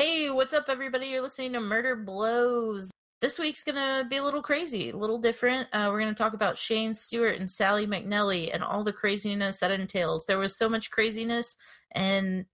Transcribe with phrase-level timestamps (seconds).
[0.00, 1.08] Hey, what's up, everybody?
[1.08, 2.90] You're listening to Murder Blows.
[3.20, 5.68] This week's gonna be a little crazy, a little different.
[5.74, 9.70] Uh, we're gonna talk about Shane Stewart and Sally McNelly and all the craziness that
[9.70, 10.24] entails.
[10.24, 11.58] There was so much craziness
[11.92, 12.46] and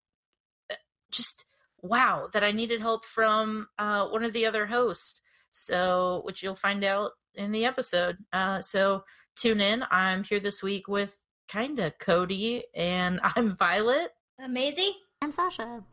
[0.72, 0.74] uh,
[1.12, 1.44] just
[1.82, 5.20] wow that I needed help from uh, one of the other hosts.
[5.52, 8.18] So, which you'll find out in the episode.
[8.32, 9.04] Uh, so
[9.36, 9.84] tune in.
[9.92, 11.16] I'm here this week with
[11.46, 14.10] kinda Cody, and I'm Violet.
[14.48, 14.96] Maisie?
[15.22, 15.84] I'm Sasha.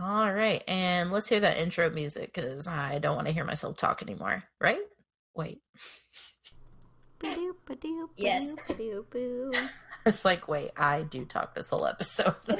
[0.00, 3.76] All right, and let's hear that intro music because I don't want to hear myself
[3.76, 4.44] talk anymore.
[4.60, 4.80] Right?
[5.34, 5.60] Wait.
[8.16, 8.54] Yes.
[8.68, 9.54] ba-doop, ba-doop.
[9.56, 9.68] I
[10.04, 12.34] was like, wait, I do talk this whole episode.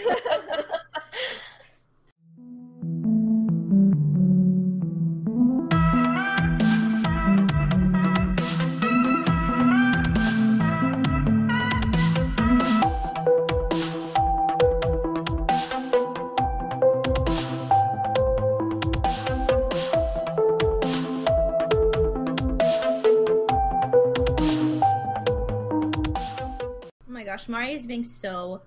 [27.68, 28.62] my gosh, Mari's being so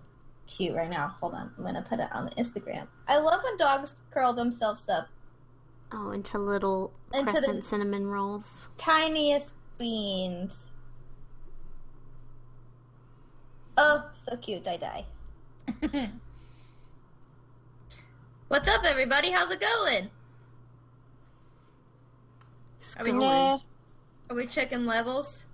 [0.47, 1.15] cute right now.
[1.19, 2.87] Hold on, I'm gonna put it on the Instagram.
[3.07, 5.07] I love when dogs curl themselves up.
[5.93, 8.67] Oh, into little Into the- crescent cinnamon rolls.
[8.77, 10.55] Tiniest beans.
[13.77, 15.05] Oh, so cute, die die.
[18.47, 19.31] What's up, everybody?
[19.31, 20.09] How's it going?
[22.79, 23.21] It's Are we- going.
[24.29, 25.45] Are we checking levels?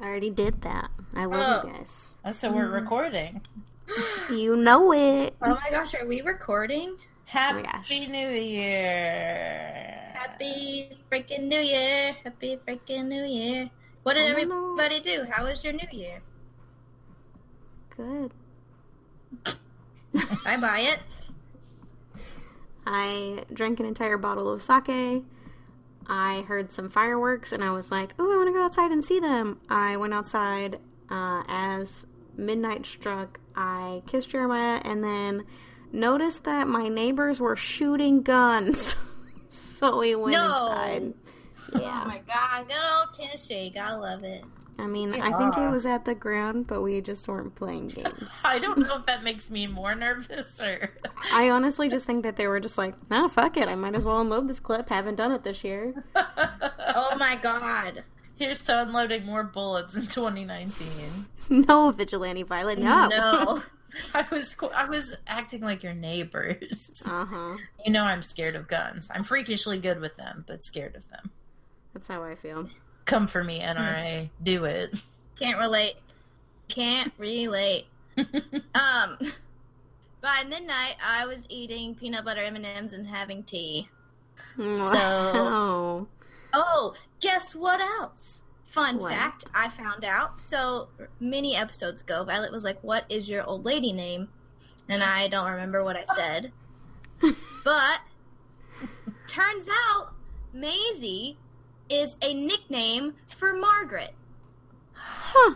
[0.00, 0.90] I already did that.
[1.14, 1.72] I love you oh.
[1.76, 2.14] guys.
[2.24, 2.74] Oh, so we're mm.
[2.74, 3.42] recording.
[4.30, 5.34] You know it.
[5.42, 6.96] Oh my gosh, are we recording?
[7.24, 7.90] Happy oh gosh.
[7.90, 10.12] New Year!
[10.14, 12.16] Happy freaking New Year!
[12.22, 13.68] Happy freaking New Year!
[14.04, 14.72] What did Oh, no, no.
[14.80, 15.26] everybody do?
[15.28, 16.22] How was your New Year?
[17.96, 18.32] Good.
[20.44, 21.00] I buy it.
[22.86, 25.24] I drank an entire bottle of sake.
[26.12, 29.04] I heard some fireworks and I was like, oh, I want to go outside and
[29.04, 29.60] see them.
[29.68, 32.04] I went outside uh, as
[32.36, 33.38] midnight struck.
[33.54, 35.44] I kissed Jeremiah and then
[35.92, 38.96] noticed that my neighbors were shooting guns.
[39.50, 40.46] so we went No.
[40.46, 41.14] inside.
[41.80, 42.02] Yeah.
[42.04, 43.70] Oh my god, good old Tennessee.
[43.72, 44.42] Gotta love it.
[44.78, 48.30] I mean, I think it was at the ground, but we just weren't playing games.
[48.44, 50.90] I don't know if that makes me more nervous or.
[51.32, 53.68] I honestly just think that they were just like, nah, fuck it.
[53.68, 54.88] I might as well unload this clip.
[54.88, 56.04] Haven't done it this year.
[56.92, 58.02] Oh my god.
[58.36, 61.26] Here's to unloading more bullets in 2019.
[61.50, 63.06] no, Vigilante Violet, no.
[63.08, 63.62] No.
[64.14, 66.90] I was I was acting like your neighbors.
[67.06, 67.56] Uh huh.
[67.84, 69.08] You know I'm scared of guns.
[69.14, 71.30] I'm freakishly good with them, but scared of them.
[71.92, 72.68] That's how I feel.
[73.10, 74.30] Come for me, NRA.
[74.40, 74.94] Do it.
[75.36, 75.96] Can't relate.
[76.68, 77.86] Can't relate.
[78.74, 79.18] Um,
[80.20, 83.88] by midnight, I was eating peanut butter M and M's and having tea.
[84.56, 86.06] Wow.
[86.52, 88.42] Oh, guess what else?
[88.66, 89.10] Fun What?
[89.12, 90.38] fact: I found out.
[90.38, 90.88] So
[91.18, 94.28] many episodes ago, Violet was like, "What is your old lady name?"
[94.88, 96.52] And I don't remember what I said,
[97.64, 98.00] but
[99.26, 100.12] turns out
[100.52, 101.38] Maisie
[101.90, 104.14] is a nickname for Margaret.
[104.92, 105.54] Huh.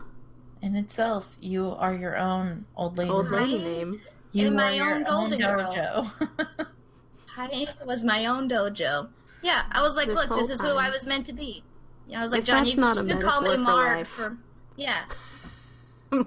[0.63, 3.11] In itself, you are your own old lady.
[3.11, 4.01] Old lady name.
[4.33, 5.73] You And are my your own golden girl.
[5.73, 6.67] dojo.
[7.37, 9.09] I was my own dojo.
[9.43, 11.63] Yeah, I was like, This look, this whole is who I was meant to be.
[12.09, 13.67] Yeah, I was like, If John, that's you, not a you can call me metaphor
[13.67, 14.39] for Marge for,
[14.77, 15.05] yeah,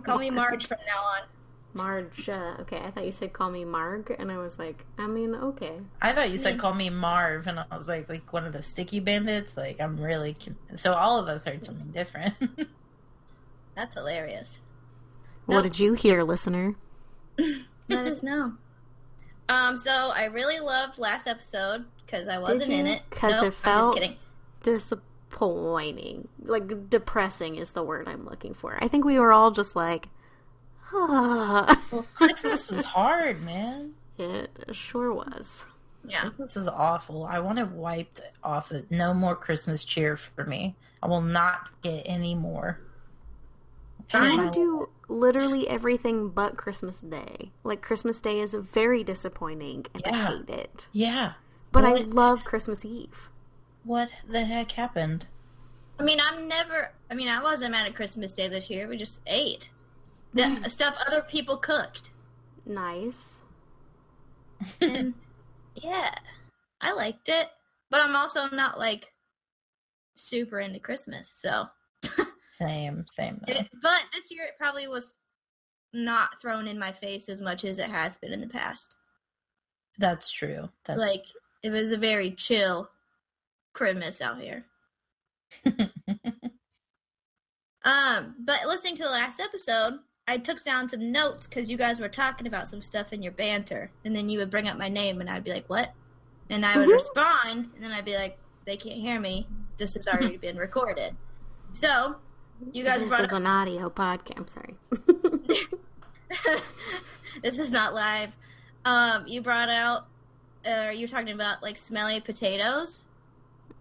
[0.04, 1.22] call me Marge from now on.
[1.78, 2.28] Marge.
[2.28, 5.34] Uh, okay, I thought you said call me Marg, and I was like, I mean,
[5.36, 5.78] okay.
[6.02, 8.62] I thought you said call me Marv, and I was like, like one of the
[8.64, 9.56] sticky bandits.
[9.56, 10.34] Like I'm really.
[10.34, 12.34] con- So all of us heard something different.
[13.76, 14.58] That's hilarious.
[15.46, 15.64] What Nope.
[15.64, 16.76] did you hear, listener?
[17.88, 18.54] Let us know.
[19.48, 23.04] Um, so I really loved last episode because I wasn't in it.
[23.10, 24.16] Because Nope, it I'm just felt- kidding.
[24.64, 26.28] Disappointing.
[26.44, 28.78] Like, depressing is the word I'm looking for.
[28.84, 30.10] I think we were all just like.
[30.94, 33.94] well, Christmas was hard, man.
[34.18, 35.64] It sure was.
[36.08, 37.26] Yeah, This is awful.
[37.26, 38.72] I want it wiped off.
[38.72, 38.90] It.
[38.90, 40.76] No more Christmas cheer for me.
[41.04, 42.80] I will not get any more.
[44.14, 47.52] I want to do literally everything but Christmas Day.
[47.66, 50.88] Like, Christmas Day is very disappointing, and I hate it.
[50.94, 51.34] Yeah.
[51.74, 53.30] But I love Christmas Eve.
[53.84, 55.26] What the heck happened?
[56.00, 56.92] I mean, I'm never.
[57.12, 58.88] I mean, I wasn't mad at Christmas Day this year.
[58.88, 59.70] We just ate
[60.38, 62.12] the stuff other people cooked,
[62.66, 63.38] Nice.
[64.82, 65.14] and
[65.76, 66.14] yeah,
[66.82, 67.48] I liked it.
[67.90, 69.14] But I'm also not like
[70.16, 71.66] super into Christmas, so.
[72.58, 73.40] Same, same.
[73.48, 75.14] It, but this year it probably was
[75.94, 78.96] not thrown in my face as much as it has been in the past.
[80.00, 80.70] That's true.
[80.86, 81.24] That's like
[81.64, 82.90] it was a very chill
[83.74, 84.66] Christmas out here.
[87.84, 92.00] Um, but listening to the last episode, I took down some notes because you guys
[92.00, 94.90] were talking about some stuff in your banter, and then you would bring up my
[94.90, 95.94] name, and I'd be like, "What?"
[96.50, 96.94] And I would Mhm.
[96.94, 99.48] respond, and then I'd be like, "They can't hear me.
[99.78, 101.16] This has already been recorded."
[101.74, 102.18] So,
[102.72, 104.38] you guys this is an audio podcast.
[104.38, 104.76] I'm sorry.
[107.44, 108.32] this is not live.
[108.86, 110.08] Um, you brought out,
[110.66, 113.06] uh, you were talking about like smelly potatoes.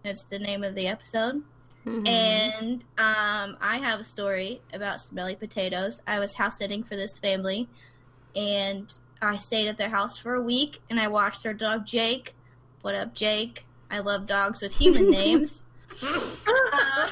[0.03, 1.43] It's the name of the episode.
[1.87, 2.07] Mhm.
[2.07, 6.01] And um, I have a story about smelly potatoes.
[6.05, 7.69] I was house sitting for this family,
[8.35, 12.35] and I stayed at their house for a week, and I watched their dog Jake.
[12.81, 13.65] What up, Jake?
[13.89, 15.63] I love dogs with human names.
[16.03, 17.09] Uh,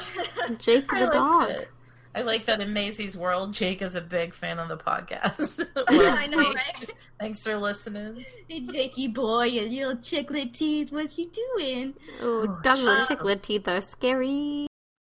[0.58, 1.66] Jake the like dog.
[2.16, 5.66] I like that in Maisie's world, Jake is a big fan of the podcast.
[5.86, 6.54] I know, Jake.
[6.56, 6.90] right?
[7.20, 8.24] Thanks for listening.
[8.48, 11.92] Hey, Jakey boy, your little chiclet teeth, what you doing?
[12.22, 13.18] Oh, Oh, dogs with shit.
[13.18, 14.66] chiclet teeth are scary.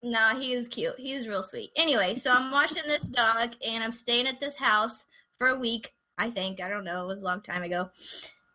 [0.02, 0.94] Nah, he is cute.
[0.98, 1.70] He is real sweet.
[1.76, 5.04] Anyway, so I'm watching this dog and I'm staying at this house
[5.38, 6.60] for a week, I think.
[6.60, 7.04] I don't know.
[7.04, 7.90] It was a long time ago.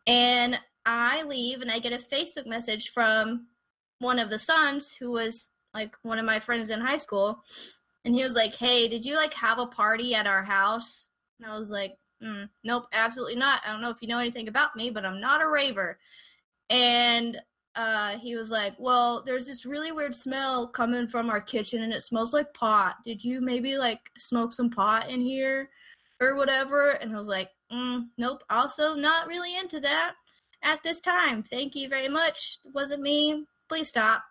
[0.06, 3.48] And I leave and I get a Facebook message from
[4.00, 7.42] one of the sons who was like one of my friends in high school.
[8.06, 11.10] And he was like, Hey, did you like have a party at our house?
[11.40, 13.62] And I was like, mm, Nope, absolutely not.
[13.66, 15.98] I don't know if you know anything about me, but I'm not a raver.
[16.70, 17.42] And
[17.76, 21.92] uh, he was like, "Well, there's this really weird smell coming from our kitchen, and
[21.94, 22.98] it smells like pot.
[23.04, 25.70] Did you maybe like smoke some pot in here,
[26.22, 28.44] or whatever?" And I was like, mm, "Nope.
[28.50, 30.14] Also, not really into that
[30.62, 31.44] at this time.
[31.44, 32.60] Thank you very much.
[32.64, 33.46] It wasn't me.
[33.70, 34.24] Please stop."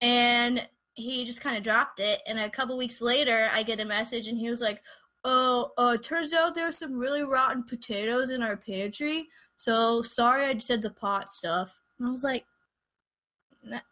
[0.00, 2.22] And he just kind of dropped it.
[2.26, 4.82] And a couple weeks later, I get a message, and he was like,
[5.24, 10.58] "Oh, uh, turns out there's some really rotten potatoes in our pantry." So sorry I
[10.58, 11.78] said the pot stuff.
[11.98, 12.44] And I was like,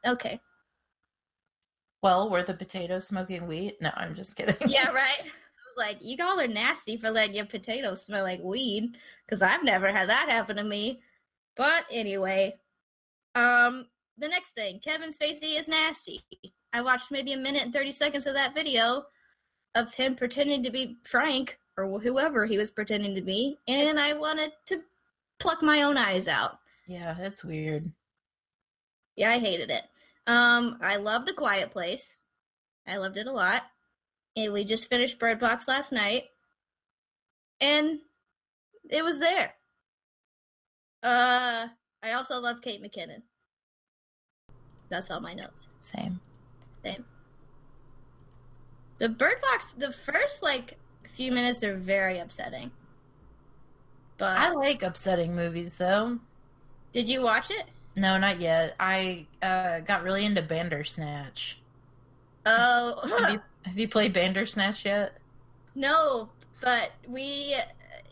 [0.07, 0.41] okay.
[2.03, 3.81] Well, were the potatoes smoking wheat?
[3.81, 4.57] No, I'm just kidding.
[4.67, 5.21] Yeah, right?
[5.21, 8.97] I was like, you all are nasty for letting your potatoes smell like weed.
[9.25, 11.01] Because I've never had that happen to me.
[11.57, 12.57] But anyway,
[13.35, 13.87] um,
[14.19, 16.25] the next thing Kevin Spacey is nasty.
[16.73, 19.07] I watched maybe a minute and 30 seconds of that video
[19.75, 23.59] of him pretending to be Frank or whoever he was pretending to be.
[23.69, 24.81] And I wanted to
[25.39, 26.59] pluck my own eyes out.
[26.87, 27.91] Yeah, that's weird.
[29.17, 29.85] Yeah, I hated it.
[30.27, 32.21] Um, I love The Quiet Place.
[32.87, 33.63] I loved it a lot.
[34.37, 36.25] And we just finished Bird Box last night.
[37.61, 38.01] And
[38.89, 39.53] it was there.
[41.03, 41.69] Uh,
[42.03, 43.23] I also love Kate McKinnon.
[44.89, 45.69] That's all my notes.
[45.81, 46.21] Same.
[46.85, 47.05] Same.
[48.99, 50.77] The Bird Box, the first like
[51.09, 52.71] few minutes are very upsetting.
[54.19, 56.19] But I like upsetting movies though.
[56.93, 57.65] did you watch it?
[57.97, 58.75] No, not yet.
[58.81, 61.59] I uh, got really into Bandersnatch.
[62.47, 65.19] Oh, Have you, have you played Bandersnatch yet?
[65.75, 66.31] No,
[66.61, 67.57] but we,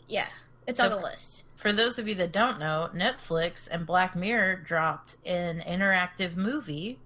[0.07, 0.27] yeah,
[0.67, 1.43] it's So on the list.
[1.57, 6.99] For those of you that don't know, Netflix and Black Mirror dropped an interactive movie.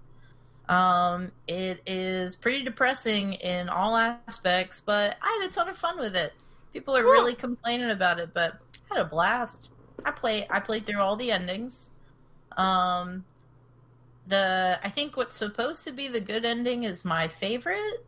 [0.68, 5.98] Um, it is pretty depressing in all aspects, but I had a ton of fun
[5.98, 6.32] with it.
[6.72, 7.12] People are Cool.
[7.12, 8.54] really complaining about it, but
[8.90, 9.70] I had a blast.
[10.04, 11.90] I play I played through all the endings.
[12.56, 13.24] Um
[14.26, 18.04] the I think what's supposed to be the good ending is my favorite.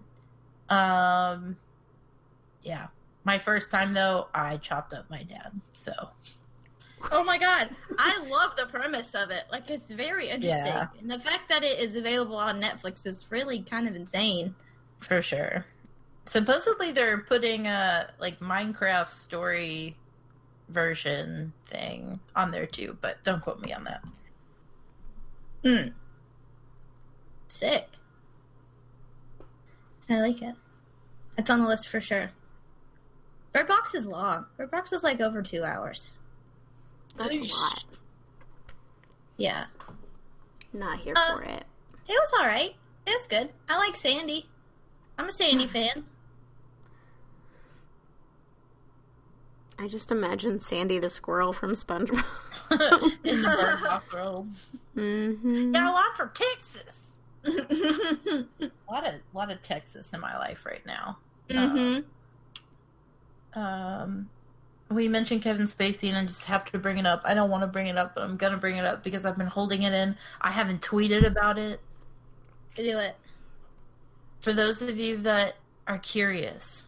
[0.68, 1.56] Um
[2.62, 2.88] yeah.
[3.24, 5.52] My first time though, I chopped up my dad.
[5.72, 5.92] So
[7.10, 9.44] Oh my god, I love the premise of it.
[9.50, 10.66] Like, it's very interesting.
[10.66, 10.88] Yeah.
[11.00, 14.54] And the fact that it is available on Netflix is really kind of insane.
[15.00, 15.64] For sure.
[16.24, 19.96] Supposedly they're putting a like Minecraft story
[20.68, 24.02] version thing on there too, but don't quote me on that.
[25.64, 25.88] Hmm.
[27.48, 27.88] Sick.
[30.10, 30.54] I like it.
[31.36, 32.30] It's on the list for sure.
[33.52, 34.46] Bird Box is long.
[34.56, 36.12] Bird Box is like over two hours.
[37.18, 37.84] That's a lot.
[39.36, 39.64] Yeah.
[40.72, 41.64] Not here Uh, for it.
[42.08, 42.74] It was alright.
[43.06, 43.50] It was good.
[43.68, 44.46] I like Sandy.
[45.18, 46.04] I'm a Sandy fan.
[49.78, 52.24] I just imagine Sandy the squirrel from SpongeBob.
[53.24, 54.48] In the bird box world.
[54.96, 55.70] mm-hmm.
[55.70, 57.04] No, I'm from Texas.
[57.44, 57.50] A
[58.90, 61.18] lot of lot of Texas in my life right now.
[61.50, 62.00] hmm
[63.58, 64.28] Um
[64.90, 67.22] we mentioned Kevin Spacey and I just have to bring it up.
[67.24, 69.36] I don't want to bring it up, but I'm gonna bring it up because I've
[69.36, 70.16] been holding it in.
[70.40, 71.80] I haven't tweeted about it.
[72.76, 73.16] Do it.
[74.40, 75.54] For those of you that
[75.86, 76.84] are curious,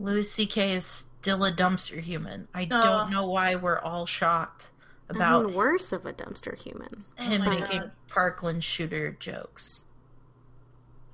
[0.00, 0.74] Louis C.K.
[0.74, 0.86] is
[1.20, 2.48] still a dumpster human.
[2.54, 2.82] I Oh.
[2.82, 4.70] don't know why we're all shocked
[5.08, 7.04] about I mean, worse of a dumpster human.
[7.16, 7.92] him Oh making God.
[8.08, 9.84] Parkland shooter jokes.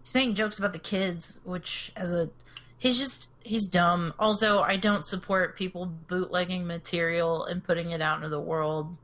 [0.03, 2.31] He's making jokes about the kids, which as a
[2.79, 4.15] he's just he's dumb.
[4.19, 8.97] Also, I don't support people bootlegging material and putting it out into the world.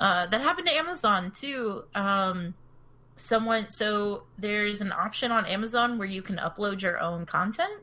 [0.00, 1.82] Uh, that happened to Amazon too.
[1.94, 2.54] Um,
[3.16, 7.80] someone so there's an option on Amazon where you can upload your own content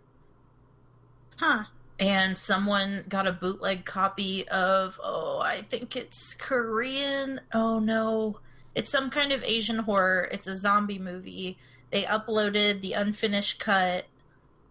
[1.38, 1.66] Huh.
[2.00, 8.40] and someone got a bootleg copy of oh i think it's korean oh no
[8.74, 11.58] it's some kind of asian horror it's a zombie movie
[11.92, 14.06] they uploaded the unfinished cut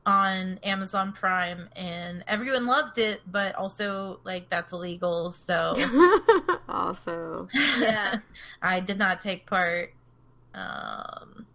[0.06, 5.74] on amazon prime and everyone loved it but also like that's illegal so
[6.68, 8.16] also, Yeah.
[8.60, 9.94] I did not take part.
[10.54, 11.46] Um,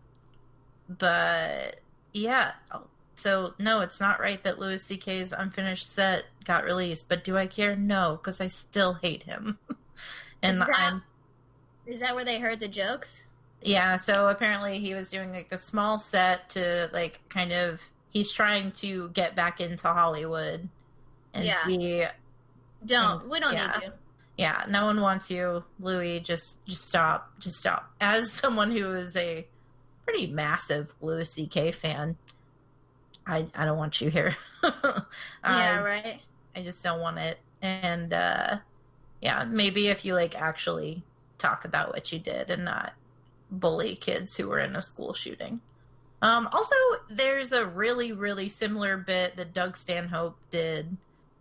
[0.87, 1.79] but
[2.13, 2.53] yeah,
[3.15, 7.07] so no, it's not right that Louis C.K.'s unfinished set got released.
[7.09, 7.75] But do I care?
[7.75, 9.59] No, because I still hate him.
[10.41, 11.03] and Is that- I'm
[11.85, 13.23] Is that where they heard the jokes?
[13.61, 13.95] yeah.
[13.97, 18.71] So apparently he was doing like a small set to like kind of he's trying
[18.73, 20.67] to get back into Hollywood
[21.33, 21.65] and Yeah.
[21.65, 22.05] be
[22.85, 23.21] Don't.
[23.21, 23.77] And- we don't yeah.
[23.79, 23.93] need you.
[24.37, 26.19] yeah, no one wants you, Louis.
[26.21, 27.91] Just, just stop, just stop.
[28.01, 29.45] As someone who is a
[30.05, 31.71] pretty massive Louis C.K.
[31.73, 32.17] fan,
[33.27, 34.35] I, I don't want you here.
[35.43, 36.19] Yeah, right.
[36.55, 37.37] I just don't want it.
[37.61, 38.57] And uh,
[39.21, 41.03] yeah, maybe if you like actually
[41.37, 42.93] talk about what you did and not
[43.51, 45.61] bully kids who were in a school shooting.
[46.21, 46.75] Um, also,
[47.09, 50.97] there's a really, really similar bit that Doug Stanhope did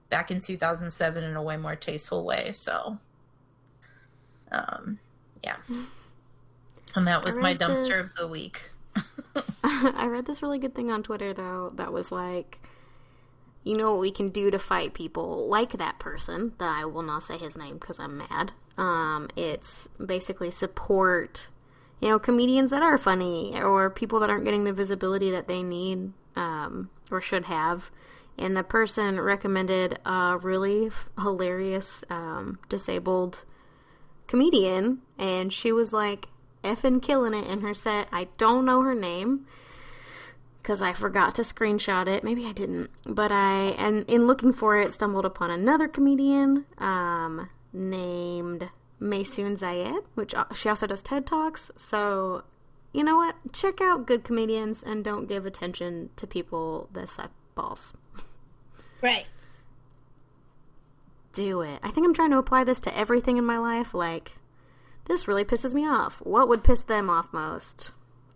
[0.08, 2.52] back in 2007 in a way more tasteful way.
[2.52, 2.98] So,
[4.52, 4.98] um,
[5.42, 5.56] yeah.
[6.94, 8.70] And that was my dumpster this- of the week.
[9.64, 12.58] I read this really good thing on Twitter though that was like,
[13.64, 16.52] you know what we can do to fight people like that person.
[16.58, 18.52] That I will not say his name because I'm mad.
[18.76, 21.48] Um, it's basically support,
[22.00, 25.62] you know, comedians that are funny or people that aren't getting the visibility that they
[25.62, 27.90] need um, or should have.
[28.36, 30.90] And the person recommended a really
[31.20, 33.44] hilarious um, disabled
[34.28, 36.28] comedian, and she was like
[36.62, 38.06] effing killing it in her set.
[38.12, 39.46] I don't know her name
[40.62, 42.22] because I forgot to screenshot it.
[42.22, 47.48] Maybe I didn't, but I and in looking for it, stumbled upon another comedian um,
[47.72, 48.68] named
[49.00, 51.70] Maysoon Zayid, which uh, she also does TED talks.
[51.76, 52.42] So
[52.92, 53.36] you know what?
[53.52, 57.94] Check out good comedians and don't give attention to people that suck balls.
[59.00, 59.26] Right.
[61.32, 61.78] do it.
[61.84, 63.94] I think I'm trying to apply this to everything in my life.
[63.94, 64.32] Like,
[65.04, 66.16] this really pisses me off.
[66.24, 67.92] What would piss them off most?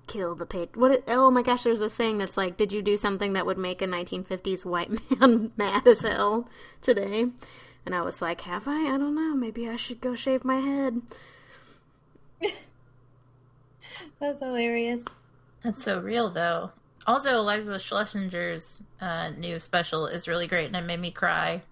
[0.07, 0.69] Kill the page.
[0.75, 0.93] What?
[0.93, 1.65] It, oh my gosh!
[1.65, 4.91] There's a saying that's like, "Did you do something that would make a 1950s white
[5.21, 6.49] man mad as hell
[6.81, 7.27] today?"
[7.85, 8.95] And I was like, "Have I?
[8.95, 9.35] I don't know.
[9.35, 11.03] Maybe I should go shave my head."
[14.21, 15.05] That's hilarious.
[15.65, 16.71] That's so real, though.
[17.07, 21.63] Also, Iliza Shlesinger's uh, new special is really great, and it made me cry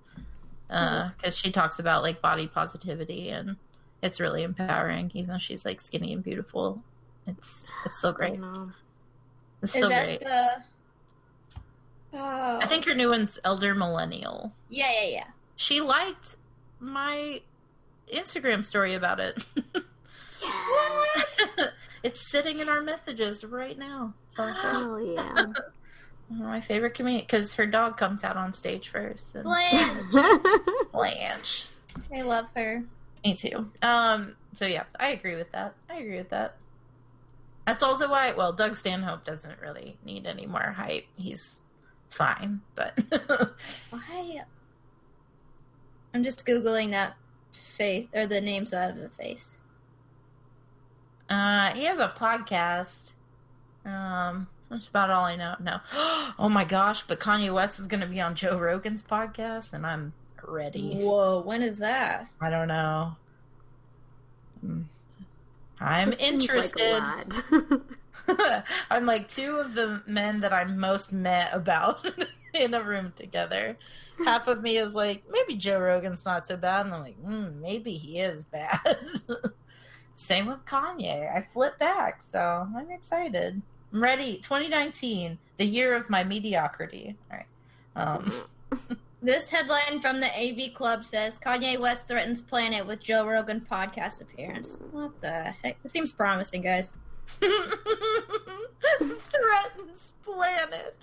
[0.68, 3.56] because she talks about like body positivity, and
[4.02, 5.10] it's really empowering.
[5.14, 6.82] Even though she's like skinny and beautiful,
[7.26, 8.40] it's it's so I great.
[8.40, 8.70] know.
[9.62, 10.20] It's Is so that great.
[10.20, 10.48] the?
[12.12, 12.58] Oh.
[12.60, 14.52] I think her new one's Elder Millennial.
[14.68, 15.24] Yeah, yeah, yeah.
[15.60, 16.36] She liked
[16.78, 17.42] my
[18.10, 19.44] Instagram story about it.
[20.42, 21.58] Yes.
[22.02, 24.14] it's sitting in our messages right now.
[24.28, 25.44] So Hell yeah.
[26.30, 29.34] my favorite comedian because her dog comes out on stage first.
[29.34, 30.14] And Blanche.
[30.92, 31.66] Blanche.
[32.10, 32.82] I love her.
[33.22, 33.70] Me too.
[33.82, 34.36] Um.
[34.54, 35.74] So yeah, I agree with that.
[35.90, 36.56] I agree with that.
[37.66, 38.32] That's also why.
[38.32, 41.04] Well, Doug Stanhope doesn't really need any more hype.
[41.16, 41.62] He's
[42.08, 42.98] fine, but
[43.90, 44.44] Why?
[46.14, 47.16] I'm just googling that
[47.76, 49.56] face or the names out of the face.
[51.28, 53.12] uh, he has a podcast.
[53.84, 55.54] Um, that's about all I know.
[55.60, 55.78] No.
[56.38, 57.02] Oh my gosh!
[57.06, 60.14] But Kanye West is going to be on Joe Rogan's podcast, and I'm
[60.46, 60.94] ready.
[60.96, 62.26] Whoa, when is that?
[62.40, 63.14] I don't know.
[64.64, 64.84] Mm.
[65.80, 67.82] I'm That seems like interested.
[68.90, 72.06] I'm like two of the men that I'm most met about
[72.54, 73.76] in a room together.
[74.24, 77.60] Half of me is like, maybe Joe Rogan's not so bad, and I'm like, mm,
[77.60, 78.80] maybe he is bad.
[80.14, 81.34] Same with Kanye.
[81.34, 83.60] I flip back, so I'm excited.
[83.92, 84.36] I'm ready.
[84.38, 87.16] 2019, the year of my mediocrity.
[87.30, 87.46] All right.
[87.96, 88.32] Um,
[89.22, 94.22] This headline from the AV Club says Kanye West threatens planet with Joe Rogan podcast
[94.22, 94.80] appearance.
[94.92, 95.82] What the heck?
[95.82, 96.94] This seems promising, guys.
[99.00, 100.96] Threatens planet.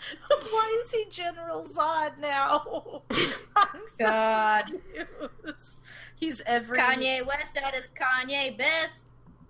[0.52, 3.04] Why is he General Zod now?
[3.56, 4.66] I'm so God.
[4.66, 5.82] confused.
[6.16, 9.04] He's every Kanye West at his Kanye best.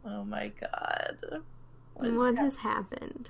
[0.06, 1.42] Oh my god.
[1.94, 3.30] What is What has happened?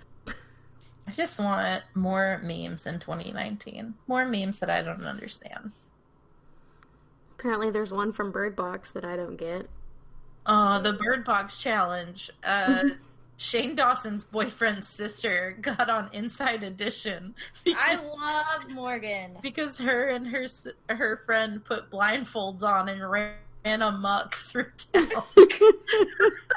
[1.08, 3.94] I just want more memes in 2019.
[4.08, 5.72] More memes that I don't understand.
[7.39, 9.70] Apparently, there's one from Bird Box that I don't get.
[10.46, 12.30] Oh, the Bird Box challenge.
[12.44, 12.89] Uh,
[13.38, 17.36] Shane Dawson's boyfriend's sister got on Inside Edition
[17.67, 19.38] I love Morgan.
[19.41, 20.48] because her and her
[20.89, 25.06] her friend put blindfolds on and ran, ran amok through town.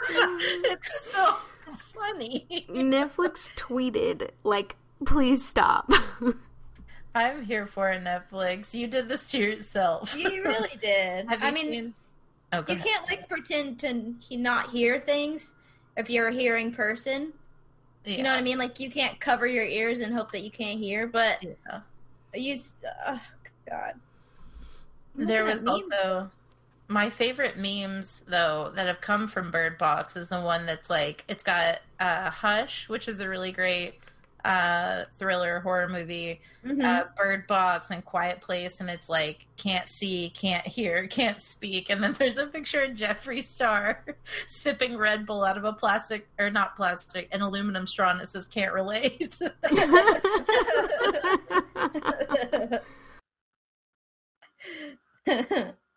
[0.08, 1.36] it's so
[1.94, 2.66] funny.
[2.70, 5.90] Netflix tweeted, like, please stop.
[7.14, 8.72] I'm here for it, Netflix.
[8.72, 10.14] You did this to yourself.
[10.16, 11.28] You really did.
[11.28, 11.94] Have you I mean.
[12.52, 12.84] Oh, you ahead.
[12.84, 15.54] can't like pretend to he- not hear things
[15.96, 17.32] if you're a hearing person.
[18.04, 18.58] You know what I mean?
[18.58, 21.06] Like you can't cover your ears and hope that you can't hear.
[21.06, 21.80] But Yeah.
[22.34, 22.58] you,
[23.06, 23.20] oh,
[23.68, 23.94] God.
[25.14, 26.30] There was also
[26.88, 31.24] my favorite memes though that have come from Bird Box is the one that's like
[31.28, 33.94] it's got uh, Hush, which is a really great
[34.44, 36.40] uh, thriller horror movie.
[36.64, 36.84] Mhm.
[36.84, 41.90] Uh, Bird Box and Quiet Place, and it's like can't see, can't hear, can't speak,
[41.90, 44.04] and then there's a picture of Jeffree Star
[44.46, 48.28] sipping Red Bull out of a plastic or not plastic, an aluminum straw, and it
[48.28, 49.38] says can't relate.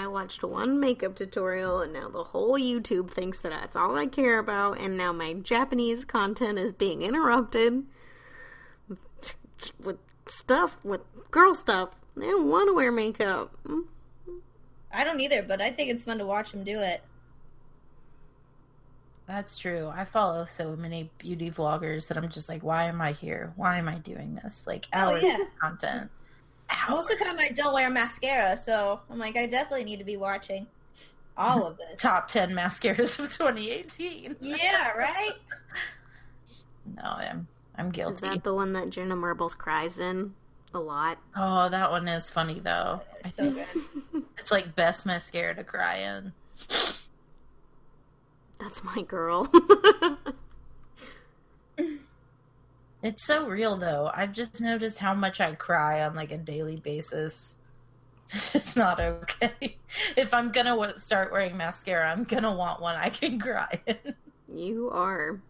[0.00, 4.06] I watched one makeup tutorial, and now the whole YouTube thinks that that's all I
[4.06, 7.84] care about, and now my Japanese content is being interrupted
[8.88, 11.90] with stuff, with girl stuff.
[12.16, 13.54] I don't want to wear makeup.
[14.90, 17.02] I don't either, but I think it's fun to watch them do it.
[19.26, 19.92] That's true.
[19.94, 23.52] I follow so many beauty vloggers that I'm just like, why am I here?
[23.54, 24.64] Why am I doing this?
[24.66, 25.42] Like Oh, hours yeah.
[25.42, 26.10] of content.
[26.88, 30.04] Most of the time, I don't wear mascara, so I'm like, I definitely need to
[30.04, 30.66] be watching
[31.36, 31.98] all of this.
[32.00, 34.36] Top ten mascaras of 2018.
[34.40, 35.32] yeah, right.
[36.96, 38.14] No, I'm I'm guilty.
[38.14, 38.36] Is guilty.
[38.36, 40.34] that the one that Jenna Marbles cries in
[40.74, 41.18] a lot?
[41.36, 43.00] Oh, that one is funny though.
[43.24, 43.54] I It's so think
[44.12, 44.22] good.
[44.38, 46.32] it's like best mascara to cry in.
[48.58, 49.48] That's my girl.
[53.02, 54.10] It's so real though.
[54.12, 57.56] I've just noticed how much I cry on like a daily basis.
[58.32, 59.76] It's just not okay.
[60.16, 63.96] If I'm gonna w- start wearing mascara, I'm gonna want one I can cry in.
[64.46, 65.40] you are.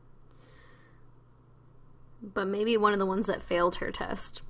[2.23, 4.41] But maybe one of the ones that failed her test.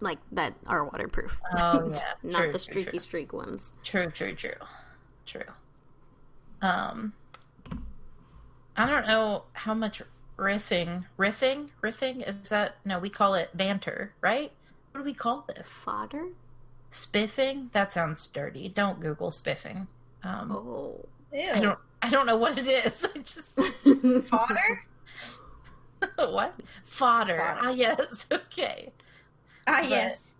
[0.00, 1.40] Like that are waterproof.
[1.56, 2.00] Oh, yeah.
[2.22, 2.98] Not True, the streaky true.
[2.98, 3.70] streak ones.
[3.84, 4.50] True, true, true.
[5.24, 5.42] True.
[6.62, 7.12] Um
[8.76, 10.02] I don't know how much
[10.38, 14.52] riffing riffing riffing is that no, we call it banter, right?
[14.92, 15.66] What do we call this?
[15.68, 16.26] Fodder?
[16.90, 17.70] Spiffing?
[17.72, 18.68] That sounds dirty.
[18.68, 19.86] Don't Google spiffing.
[20.22, 21.04] Um Oh.
[21.32, 21.50] Ew.
[21.52, 23.04] I don't I don't know what it is.
[23.14, 24.84] I just Fodder?
[26.16, 26.54] what?
[26.84, 27.38] Fodder.
[27.38, 27.58] Fodder.
[27.62, 28.92] Ah yes, okay.
[29.66, 30.32] Ah, But- yes.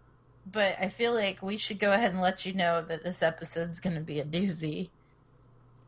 [0.52, 3.80] But I feel like we should go ahead and let you know that this episode's
[3.80, 4.90] gonna be a doozy.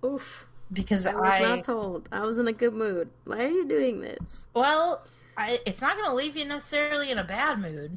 [0.05, 0.48] Oof.
[0.73, 2.09] Because I was I not told.
[2.13, 3.09] I was in a good mood.
[3.25, 4.47] Why are you doing this?
[4.55, 5.03] Well,
[5.37, 7.97] I, it's not going to leave you necessarily in a bad mood,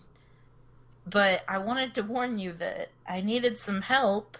[1.06, 4.38] but I wanted to warn you that I needed some help,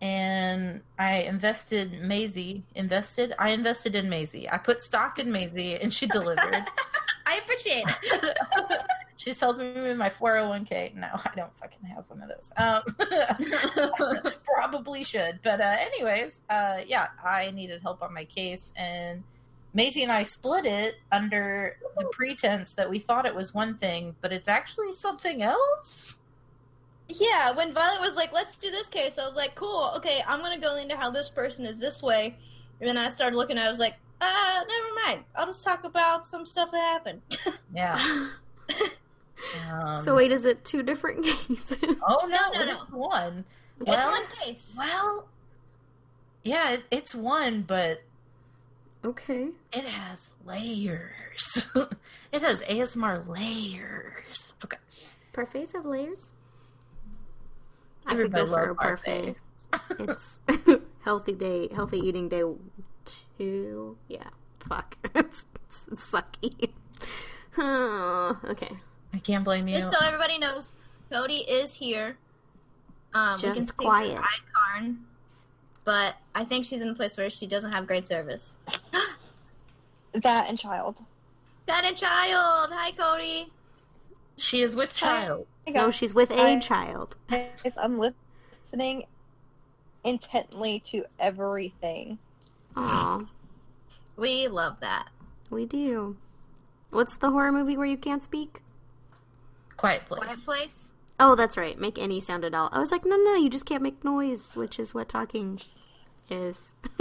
[0.00, 2.62] and I invested Maisie.
[2.74, 3.34] Invested?
[3.38, 4.48] I invested in Maisie.
[4.48, 6.64] I put stock in Maisie, and she delivered.
[7.26, 8.38] I appreciate it.
[9.18, 10.94] She's helping me with my 401k.
[10.94, 12.52] No, I don't fucking have one of those.
[12.56, 15.40] Um, probably should.
[15.42, 19.24] But uh, anyways, uh, yeah, I needed help on my case, and
[19.74, 24.14] Maisie and I split it under the pretense that we thought it was one thing,
[24.20, 26.20] but it's actually something else.
[27.08, 30.40] yeah, when Violet was like, let's do this case, I was like, cool, okay, I'm
[30.42, 32.36] gonna go into how this person is this way.
[32.80, 35.24] And then I started looking, I was like, uh, never mind.
[35.34, 37.22] I'll just talk about some stuff that happened.
[37.74, 38.28] Yeah.
[39.70, 41.76] Um, so wait, is it two different cases?
[42.06, 42.82] Oh no, No, no, it no.
[42.82, 43.44] is one.
[43.80, 44.62] it's Well, one case.
[44.76, 45.28] well,
[46.44, 48.02] yeah, it, it's one, but
[49.04, 49.48] okay.
[49.72, 51.66] It has layers.
[52.32, 54.54] it has ASMR layers.
[54.64, 54.78] Okay.
[55.32, 56.34] Parfaits have layers.
[58.06, 59.36] I could go for a parfait.
[59.98, 60.40] It's
[61.04, 62.42] healthy day, healthy eating day
[63.36, 63.98] two.
[64.08, 64.28] Yeah,
[64.60, 66.70] fuck, it's, it's sucky.
[67.58, 68.70] okay,
[69.18, 69.78] I can't blame you.
[69.78, 70.72] Just so everybody knows,
[71.10, 72.16] Cody is here.
[73.12, 74.16] Um, we Just can see quiet.
[74.16, 74.98] her icon,
[75.84, 78.54] but I think she's in a place where she doesn't have great service.
[80.14, 81.04] That and child.
[81.66, 82.70] That and child.
[82.72, 83.52] Hi, Cody.
[84.36, 85.46] She is with child.
[85.66, 87.14] Hey No, she's with a I- child.
[87.76, 89.04] I'm listening
[90.04, 92.18] intently to everything.
[92.76, 93.26] Aw,
[94.16, 95.08] We love that.
[95.50, 96.16] we do.
[96.90, 98.62] What's the horror movie where you can't speak?
[99.78, 100.44] Quiet Quiet place.
[100.44, 100.74] place.
[101.20, 101.78] Oh, that's right.
[101.78, 102.68] Make any sound at all.
[102.72, 105.58] I was like, no, no, you just can't make noise, which is what talking
[106.30, 106.70] is.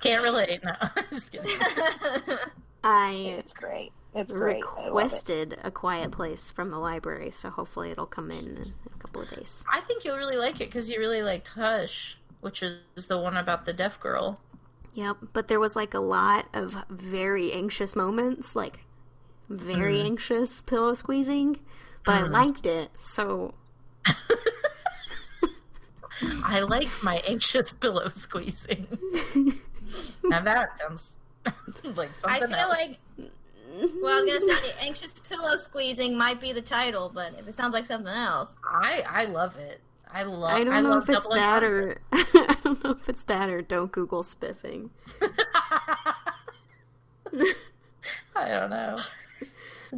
[0.00, 0.62] Can't relate.
[0.64, 1.56] No, I'm just kidding.
[2.84, 3.92] I It's great.
[4.14, 4.68] It's great.
[4.76, 5.24] I love it.
[5.24, 9.22] requested a quiet place from the library, so hopefully it'll come in in a couple
[9.22, 9.64] of days.
[9.72, 13.36] I think you'll really like it because you really liked Hush, which is the one
[13.36, 14.40] about the deaf girl.
[14.94, 18.80] Yep, but there was like a lot of very anxious moments, like
[19.52, 20.06] very Mm.
[20.06, 21.60] anxious pillow squeezing,
[22.04, 22.30] but I Mm.
[22.30, 23.54] liked it, so
[26.44, 28.86] I like my anxious pillow squeezing.
[30.24, 31.20] now that sounds
[31.84, 32.16] like something.
[32.24, 32.24] Else.
[32.24, 32.76] I feel else.
[32.78, 32.98] like.
[34.02, 37.56] Well, I was gonna say anxious pillow squeezing might be the title, but if it
[37.56, 39.80] sounds like something else, I I love it.
[40.12, 40.50] I love.
[40.50, 43.48] I don't know love if it's double that or I don't know if it's that
[43.48, 44.90] or don't Google spiffing.
[48.34, 48.98] I don't know.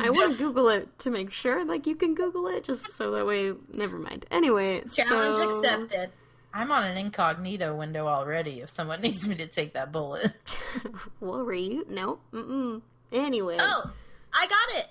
[0.00, 1.64] I want to Google it to make sure.
[1.64, 3.52] Like you can Google it just so that way.
[3.72, 4.26] Never mind.
[4.30, 5.58] Anyway, challenge so...
[5.58, 6.10] accepted.
[6.52, 8.60] I'm on an incognito window already.
[8.60, 10.32] If someone needs me to take that bullet,
[11.20, 11.80] Worry?
[11.88, 12.18] No.
[12.32, 12.80] Mm-mm.
[13.12, 13.56] Anyway.
[13.58, 13.90] Oh,
[14.32, 14.86] I got it.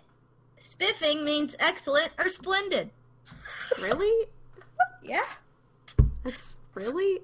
[0.60, 2.90] Spiffing means excellent or splendid.
[3.80, 4.28] really?
[5.04, 5.22] Yeah.
[6.24, 7.20] That's really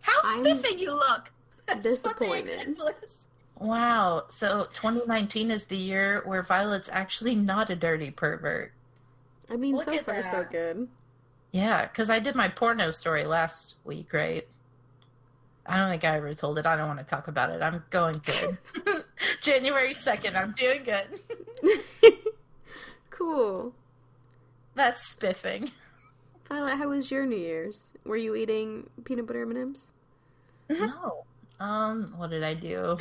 [0.00, 1.30] How I'm spiffing you look.
[1.66, 2.76] That's disappointed.
[3.60, 3.68] Example is.
[3.68, 4.24] wow.
[4.28, 8.72] So 2019 is the year where Violet's actually not a dirty pervert.
[9.50, 10.88] I mean, Look so at far so good.
[11.52, 14.46] Yeah, because I did my porno story last week, right?
[15.66, 16.66] I don't think I ever told it.
[16.66, 17.60] I don't want to talk about it.
[17.62, 18.58] I'm going good.
[19.40, 21.20] January 2nd, I'm doing good.
[23.10, 23.74] cool.
[24.74, 25.70] That's spiffing.
[26.48, 27.92] Violet, how was your New Year's?
[28.04, 29.90] Were you eating peanut butter M&Ms?
[30.68, 31.24] No.
[31.58, 32.98] Um, what did I do?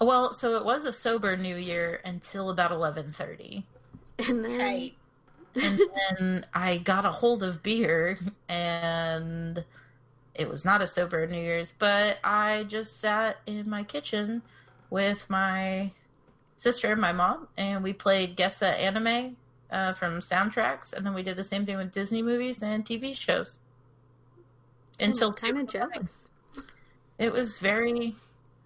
[0.00, 3.64] Well, so it was a sober New Year until about 11:30.
[4.18, 4.96] And then Right.
[5.54, 5.80] and
[6.18, 9.64] then I got a hold of beer, and
[10.34, 14.42] it was not a sober New Year's, but I just sat in my kitchen
[14.90, 15.92] with my
[16.56, 19.36] sister and my mom, and we played Guess That Anime
[19.70, 23.14] uh, from soundtracks, and then we did the same thing with Disney movies and TV
[23.16, 23.58] shows.
[25.00, 26.28] Until kind of jealous.
[27.20, 28.16] It was very.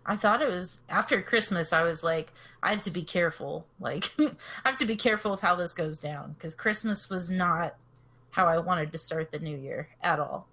[0.07, 1.73] I thought it was after Christmas.
[1.73, 3.67] I was like, I have to be careful.
[3.81, 4.31] Like, I
[4.65, 7.75] have to be careful of how this goes down because Christmas was not
[8.31, 10.47] how I wanted to start the new year at all.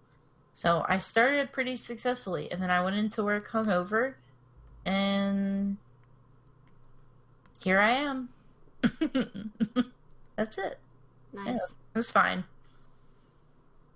[0.52, 4.16] So I started pretty successfully, and then I went into work hungover,
[4.86, 5.78] and
[7.62, 8.30] here I am.
[10.36, 10.80] That's it.
[11.34, 11.76] Nice.
[11.96, 12.46] It's fine.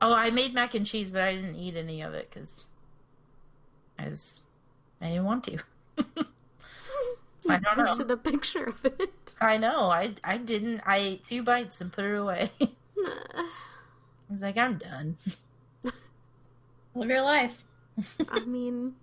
[0.02, 2.75] Oh, I made mac and cheese, but I didn't eat any of it because
[3.98, 4.44] I was
[5.02, 5.58] I didn't want to.
[7.48, 7.86] I don't know.
[7.86, 9.34] posted a picture of it.
[9.40, 9.90] I know.
[9.90, 10.82] I I didn't.
[10.86, 12.52] I ate two bites and put it away.
[12.98, 15.18] I was like, I'm done.
[16.96, 17.64] Live your life.
[18.30, 18.96] I mean,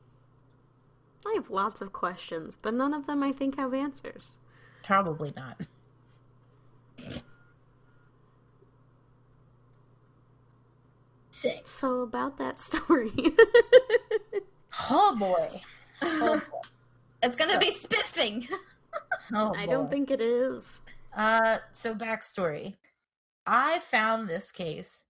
[1.26, 4.38] I have lots of questions, but none of them I think have answers.
[4.85, 5.61] Probably not.
[11.31, 11.70] Six.
[11.70, 13.12] So about that story.
[14.90, 15.61] Oh boy.
[16.02, 16.58] Oh, boy.
[17.22, 18.48] It's gonna So- be spiffing.
[19.35, 20.82] Oh, I don't think it is.
[21.16, 22.76] Uh, so backstory.
[23.46, 25.04] I found this case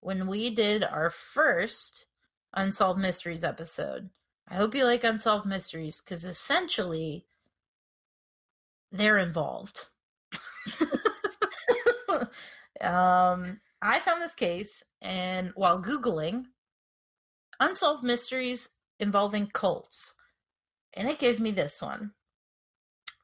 [0.00, 2.06] when we did our first
[2.54, 4.10] Unsolved Mysteries episode.
[4.48, 7.24] I hope you like Unsolved Mysteries because essentially
[8.90, 9.86] they're involved.
[12.80, 16.46] um, I found this case, and while Googling
[17.60, 18.70] Unsolved Mysteries
[19.00, 20.14] involving cults,
[20.94, 22.12] and it gave me this one.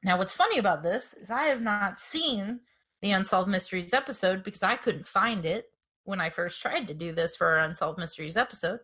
[0.03, 2.59] Now, what's funny about this is I have not seen
[3.01, 5.65] the Unsolved Mysteries episode because I couldn't find it
[6.03, 8.79] when I first tried to do this for our Unsolved Mysteries episode.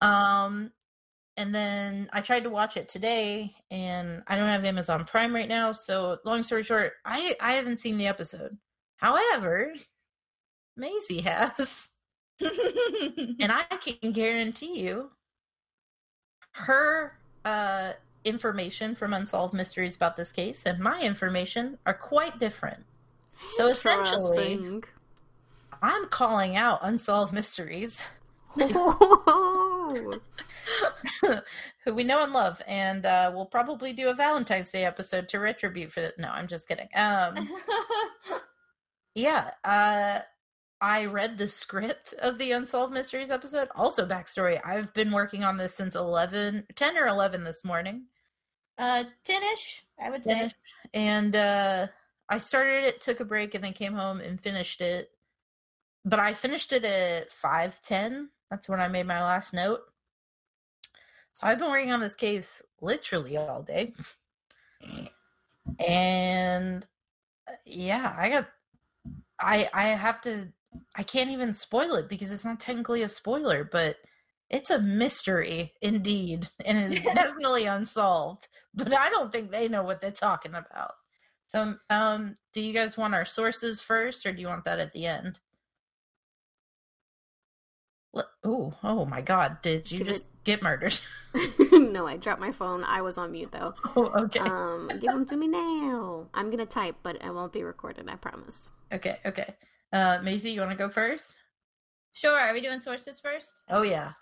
[0.00, 0.72] Um,
[1.36, 5.48] and then I tried to watch it today, and I don't have Amazon Prime right
[5.48, 5.72] now.
[5.72, 8.56] So, long story short, I I haven't seen the episode.
[8.96, 9.72] However,
[10.76, 11.90] Maisie has,
[12.40, 15.10] and I can guarantee you,
[16.52, 17.92] her uh
[18.24, 22.84] information from Unsolved Mysteries about this case and my information are quite different.
[23.50, 24.80] So essentially,
[25.82, 28.02] I'm calling out Unsolved Mysteries.
[31.84, 35.38] Who we know and love, and uh, we'll probably do a Valentine's Day episode to
[35.38, 36.18] retribute for that.
[36.18, 36.88] No, I'm just kidding.
[36.94, 37.48] Um,
[39.14, 40.20] yeah, uh,
[40.82, 43.70] I read the script of the Unsolved Mysteries episode.
[43.76, 48.06] Also, backstory: I've been working on this since 11, 10 or eleven this morning.
[48.78, 50.52] uh, ten-ish, I would say.
[50.94, 51.88] And uh,
[52.28, 55.10] I started it, took a break, and then came home and finished it.
[56.04, 58.30] But I finished it at five ten.
[58.50, 59.82] That's when I made my last note.
[61.32, 63.94] So I've been working on this case literally all day.
[65.78, 66.86] And
[67.48, 68.48] uh, yeah, I got
[69.40, 70.48] I I have to
[70.96, 73.96] I can't even spoil it because it's not technically a spoiler, but
[74.50, 78.48] it's a mystery indeed and is definitely unsolved.
[78.74, 80.94] But I don't think they know what they're talking about.
[81.48, 84.92] So um do you guys want our sources first or do you want that at
[84.92, 85.40] the end?
[88.44, 90.98] Oh, oh my god, did you just get murdered?
[91.72, 92.84] no, I dropped my phone.
[92.84, 93.74] I was on mute though.
[93.96, 94.40] Oh, okay.
[94.40, 96.26] Um, give them to me now.
[96.34, 98.08] I'm gonna type, but it won't be recorded.
[98.08, 98.68] I promise.
[98.92, 99.54] okay, okay.
[99.92, 101.34] Uh Maisie, you want to go first?
[102.12, 102.38] Sure.
[102.38, 103.48] Are we doing sources first?
[103.68, 104.12] Oh yeah.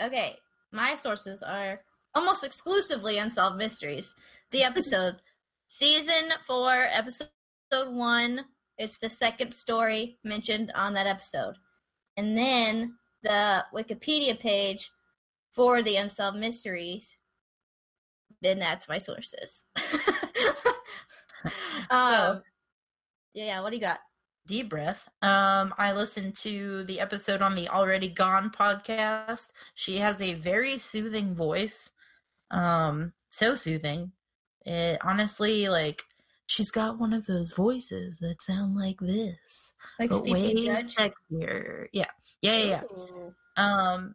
[0.00, 0.36] Okay,
[0.72, 1.80] my sources are
[2.14, 4.14] almost exclusively unsolved mysteries.
[4.50, 5.16] The episode,
[5.68, 7.28] season four, episode
[7.70, 8.44] one.
[8.78, 11.54] It's the second story mentioned on that episode,
[12.16, 14.90] and then the Wikipedia page
[15.52, 17.16] for the unsolved mysteries.
[18.42, 19.64] Then that's my sources.
[21.90, 22.42] um,
[23.32, 23.62] yeah.
[23.62, 24.00] What do you got?
[24.46, 25.08] Deep breath.
[25.22, 29.48] Um, I listened to the episode on the Already Gone podcast.
[29.74, 31.90] She has a very soothing voice.
[32.50, 34.12] Um, so soothing.
[34.64, 36.02] It honestly, like,
[36.46, 41.86] she's got one of those voices that sound like this, Like but way sexier.
[41.92, 42.06] Yeah,
[42.42, 42.82] yeah, yeah.
[42.82, 43.30] yeah.
[43.56, 44.14] Um,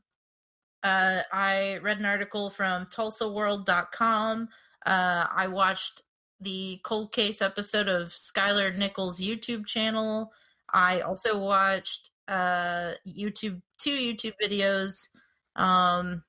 [0.84, 4.50] uh, I read an article from TulsaWorld.com.
[4.86, 6.02] Uh, I watched
[6.42, 10.32] the cold case episode of Skyler Nichols' YouTube channel.
[10.74, 15.10] I also watched uh, YouTube two YouTube videos
[15.56, 16.24] um,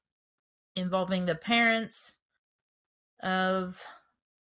[0.77, 2.15] involving the parents
[3.23, 3.79] of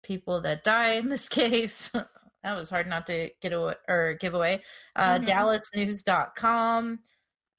[0.02, 1.90] people that die in this case.
[2.42, 4.62] that was hard not to get away or give away.
[4.94, 5.26] Uh, Mhm.
[5.26, 7.00] DallasNews.com.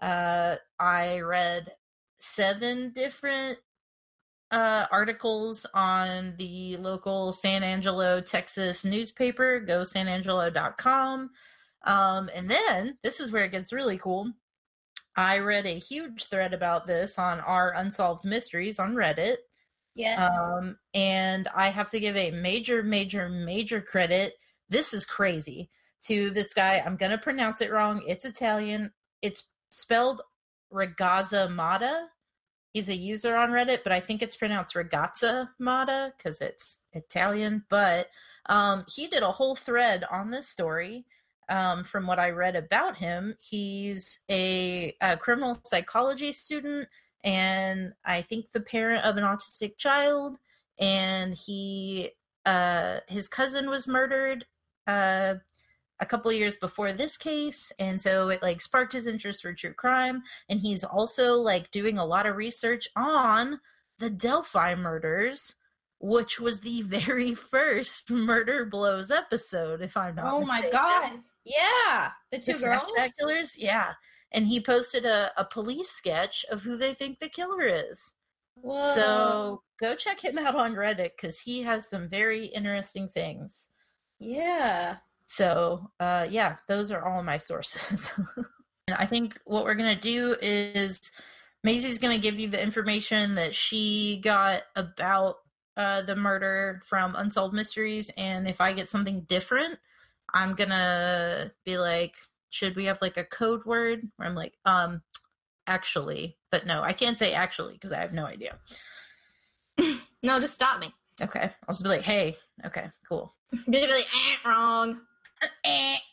[0.01, 1.73] Uh, I read
[2.19, 3.57] seven different
[4.51, 11.29] uh, articles on the local San Angelo, Texas newspaper, gosanangelo.com.
[11.85, 14.31] Um, and then this is where it gets really cool.
[15.15, 19.37] I read a huge thread about this on our Unsolved Mysteries on Reddit.
[19.95, 20.19] Yes.
[20.21, 24.33] Um, and I have to give a major, major, major credit.
[24.69, 25.69] This is crazy
[26.03, 26.83] to this guy.
[26.85, 28.03] I'm gonna pronounce it wrong.
[28.05, 28.91] It's Italian.
[29.23, 30.21] It's spelled
[30.71, 32.07] Ragazza Matta.
[32.77, 37.63] He's a user on Reddit, but I think it's pronounced Ragazza Matta because it's Italian.
[37.69, 38.11] But
[38.45, 41.03] um, he did a whole thread on this story.
[41.49, 46.87] Um, from what I read about him, he's a, a criminal psychology student
[47.23, 50.37] and I think the parent of an autistic child.
[50.77, 52.11] And he,
[52.45, 54.45] uh, his cousin was murdered
[54.85, 55.33] uh,
[55.99, 59.53] a couple of years before this case, and so it like sparked his interest for
[59.53, 60.21] true crime.
[60.49, 63.59] And he's also like doing a lot of research on
[63.99, 65.55] the Delphi murders,
[65.99, 70.33] which was the very first Murder Blows episode, if I'm not.
[70.33, 71.19] oh my god.
[71.43, 72.11] Yeah.
[72.31, 72.59] The two The
[73.17, 73.57] girls.
[73.57, 73.93] Yeah.
[74.33, 78.11] And he posted a, a police sketch of who they think the killer is.
[78.55, 78.93] Whoa.
[78.93, 83.69] So go check him out on Reddit because he has some very interesting things.
[84.19, 84.97] yeah.
[85.27, 88.09] So uh, yeah, those are all my sources.
[88.87, 90.99] and I think what we're gonna do is
[91.63, 95.35] Maisie's gonna give you the information that she got about
[95.75, 99.77] uh, the murder from Unsolved Mysteries, and if I get something different,
[100.33, 102.15] I'm gonna be like,
[102.49, 104.09] should we have like a code word?
[104.15, 105.01] Where I'm like, um,
[105.67, 108.57] actually, but no, I can't say actually because I have no idea.
[110.23, 110.91] No, just stop me.
[111.21, 112.35] Okay, I'll just be like, hey,
[112.65, 113.35] okay, cool.
[113.51, 114.99] You're be like, eh, wrong.
[115.63, 115.97] Eh.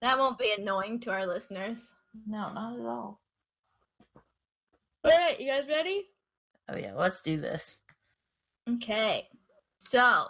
[0.00, 1.78] That won't be annoying to our listeners.
[2.24, 3.20] No, not at all.
[5.04, 6.06] All right, you guys ready?
[6.68, 7.82] Oh yeah, let's do this.
[8.68, 9.26] Okay.
[9.80, 10.26] So,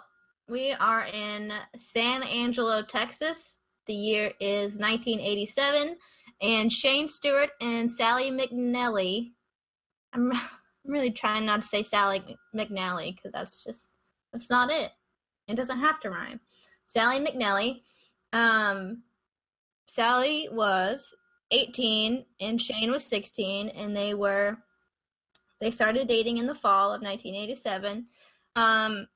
[0.47, 3.59] we are in San Angelo, Texas.
[3.87, 5.97] The year is 1987,
[6.41, 9.33] and Shane Stewart and Sally McNally.
[10.13, 10.39] I'm, I'm
[10.85, 12.23] really trying not to say Sally
[12.55, 13.89] McNally because that's just
[14.31, 14.91] that's not it.
[15.47, 16.39] It doesn't have to rhyme.
[16.87, 17.81] Sally McNally.
[18.33, 19.03] Um,
[19.87, 21.13] Sally was
[21.51, 24.57] 18 and Shane was 16 and they were
[25.59, 28.05] they started dating in the fall of 1987.
[28.55, 29.07] Um,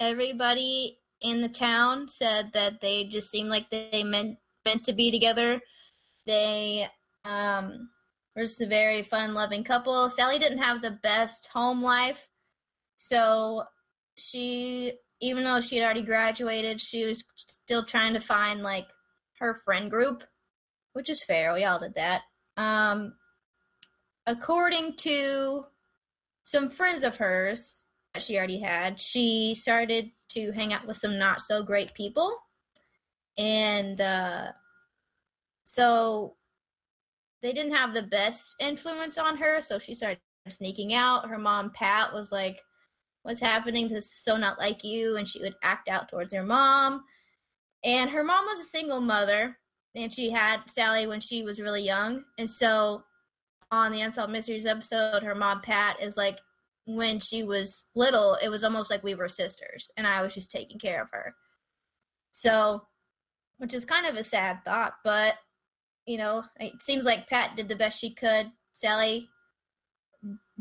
[0.00, 5.10] everybody in the town said that they just seemed like they meant meant to be
[5.10, 5.60] together.
[6.26, 6.88] They
[7.24, 7.88] um,
[8.34, 10.10] were just a very fun, loving couple.
[10.10, 12.28] Sally didn't have the best home life,
[12.96, 13.64] so
[14.16, 18.86] she, even though she had already graduated, she was still trying to find like
[19.38, 20.24] her friend group,
[20.92, 21.52] which is fair.
[21.52, 22.22] We all did that.
[22.56, 23.14] Um,
[24.26, 25.64] according to
[26.44, 27.82] some friends of hers
[28.14, 32.36] that she already had, she started to hang out with some not so great people.
[33.36, 34.46] And uh,
[35.64, 36.34] so
[37.42, 39.60] they didn't have the best influence on her.
[39.60, 41.28] So she started sneaking out.
[41.28, 42.62] Her mom, Pat, was like,
[43.28, 43.90] What's happening?
[43.90, 45.16] This is so not like you.
[45.16, 47.04] And she would act out towards her mom.
[47.84, 49.54] And her mom was a single mother.
[49.94, 52.24] And she had Sally when she was really young.
[52.38, 53.02] And so
[53.70, 56.38] on the Unsolved Mysteries episode, her mom, Pat, is like,
[56.86, 60.50] when she was little, it was almost like we were sisters, and I was just
[60.50, 61.34] taking care of her.
[62.32, 62.80] So,
[63.58, 65.34] which is kind of a sad thought, but
[66.06, 68.46] you know, it seems like Pat did the best she could.
[68.72, 69.28] Sally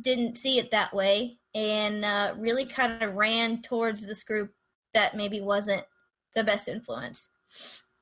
[0.01, 4.51] didn't see it that way and uh, really kind of ran towards this group
[4.93, 5.83] that maybe wasn't
[6.35, 7.29] the best influence.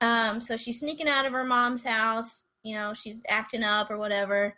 [0.01, 2.43] Um, so she's sneaking out of her mom's house.
[2.63, 4.55] You know, she's acting up or whatever.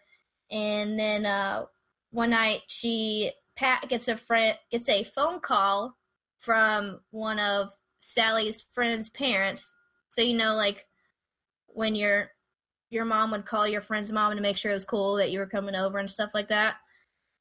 [0.49, 1.65] And then uh,
[2.09, 5.95] one night she Pat gets a friend gets a phone call
[6.39, 9.75] from one of Sally's friend's parents.
[10.09, 10.87] So you know, like
[11.67, 12.31] when your
[12.89, 15.37] your mom would call your friend's mom to make sure it was cool that you
[15.37, 16.77] were coming over and stuff like that.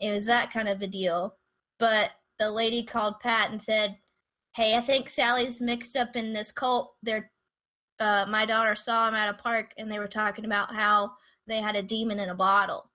[0.00, 1.34] It was that kind of a deal.
[1.78, 3.96] But the lady called Pat and said,
[4.54, 6.94] "Hey, I think Sally's mixed up in this cult.
[7.02, 7.30] They're
[7.98, 11.12] uh, my daughter saw him at a park, and they were talking about how
[11.46, 12.90] they had a demon in a bottle."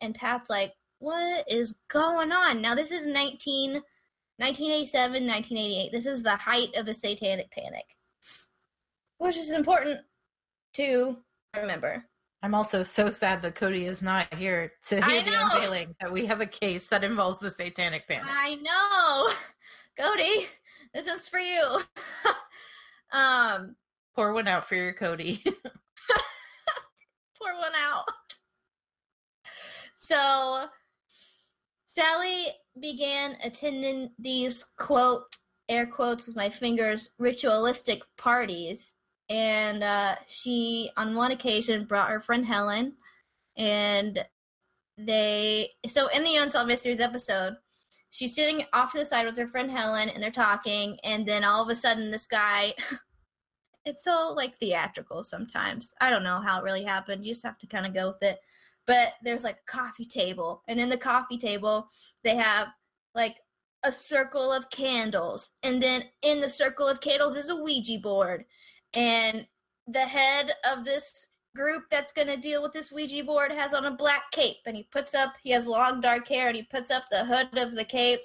[0.00, 2.62] And Pat's like, what is going on?
[2.62, 5.92] Now, this is 19, 1987, 1988.
[5.92, 7.84] This is the height of the satanic panic,
[9.18, 10.00] which is important
[10.74, 11.16] to
[11.54, 12.04] remember.
[12.42, 16.26] I'm also so sad that Cody is not here to hear the unveiling that we
[16.26, 18.26] have a case that involves the satanic panic.
[18.28, 19.32] I know.
[19.98, 20.46] Cody,
[20.92, 21.80] this is for you.
[23.12, 23.74] um
[24.14, 25.42] pour one out for your Cody.
[27.38, 28.04] pour one out.
[29.96, 30.66] So
[31.86, 32.48] Sally
[32.80, 38.95] began attending these quote air quotes with my fingers ritualistic parties
[39.28, 42.92] and uh, she on one occasion brought her friend helen
[43.56, 44.24] and
[44.98, 47.56] they so in the unsolved mysteries episode
[48.10, 51.44] she's sitting off to the side with her friend helen and they're talking and then
[51.44, 52.72] all of a sudden this guy
[53.86, 55.94] it's so like theatrical sometimes.
[56.00, 57.24] I don't know how it really happened.
[57.24, 58.40] You just have to kind of go with it.
[58.86, 61.88] But there's like a coffee table and in the coffee table
[62.22, 62.68] they have
[63.14, 63.36] like
[63.82, 68.44] a circle of candles and then in the circle of candles is a ouija board
[68.96, 69.46] and
[69.86, 73.86] the head of this group that's going to deal with this ouija board has on
[73.86, 76.90] a black cape and he puts up he has long dark hair and he puts
[76.90, 78.20] up the hood of the cape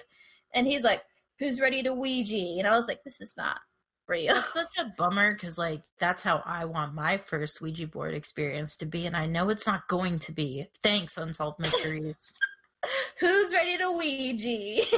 [0.54, 1.02] and he's like
[1.38, 3.60] who's ready to ouija and i was like this is not
[4.08, 4.36] real.
[4.36, 8.76] It's such a bummer because, like, that's how I want my first Ouija board experience
[8.78, 10.68] to be, and I know it's not going to be.
[10.82, 12.34] Thanks, Unsolved Mysteries.
[13.20, 14.86] Who's ready to Ouija?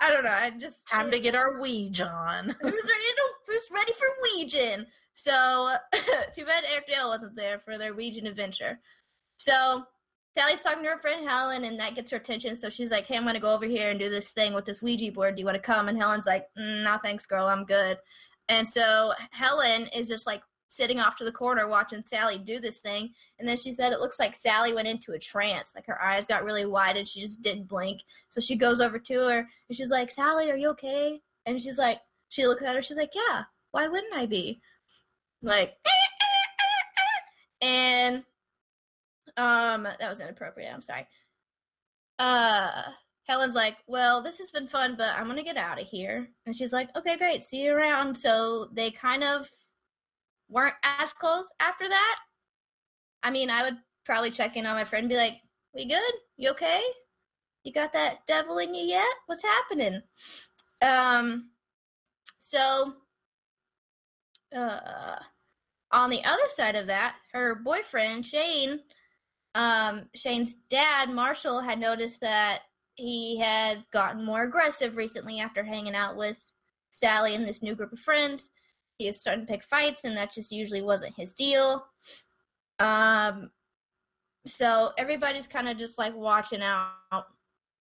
[0.00, 0.30] I don't know.
[0.30, 2.44] I just time to get our Ouija on.
[2.46, 3.30] who's ready to?
[3.48, 4.86] Who's ready for Ouija?
[5.14, 5.74] So
[6.34, 8.78] too bad Eric Dale wasn't there for their Ouija adventure.
[9.38, 9.84] So
[10.36, 12.56] Sally's talking to her friend Helen, and that gets her attention.
[12.56, 14.82] So she's like, "Hey, I'm gonna go over here and do this thing with this
[14.82, 15.34] Ouija board.
[15.34, 17.46] Do you want to come?" And Helen's like, mm, "No, thanks, girl.
[17.46, 17.98] I'm good."
[18.48, 22.78] And so Helen is just like sitting off to the corner watching Sally do this
[22.78, 23.12] thing.
[23.38, 25.72] And then she said it looks like Sally went into a trance.
[25.74, 28.02] Like her eyes got really wide and she just didn't blink.
[28.28, 31.20] So she goes over to her and she's like, Sally, are you okay?
[31.46, 34.60] And she's like, she looks at her, she's like, Yeah, why wouldn't I be?
[35.42, 35.74] Like,
[37.60, 38.24] and
[39.36, 40.72] um, that was inappropriate.
[40.72, 41.06] I'm sorry.
[42.18, 42.82] Uh,
[43.28, 46.28] Helen's like, well, this has been fun, but I'm gonna get out of here.
[46.46, 48.16] And she's like, okay, great, see you around.
[48.16, 49.48] So they kind of
[50.48, 52.16] weren't as close after that.
[53.22, 53.76] I mean, I would
[54.06, 55.34] probably check in on my friend and be like,
[55.74, 56.00] we good?
[56.36, 56.80] You okay?
[57.64, 59.04] You got that devil in you yet?
[59.26, 60.00] What's happening?
[60.80, 61.50] Um,
[62.50, 62.94] so,
[64.56, 65.16] uh,
[65.92, 68.80] on the other side of that, her boyfriend, Shane,
[69.54, 72.60] um, Shane's dad, Marshall, had noticed that
[72.94, 76.38] he had gotten more aggressive recently after hanging out with
[76.90, 78.50] Sally and this new group of friends.
[78.96, 81.86] he was starting to pick fights, and that just usually wasn't his deal.
[82.78, 83.50] Um,
[84.46, 87.26] so everybody's kind of just like watching out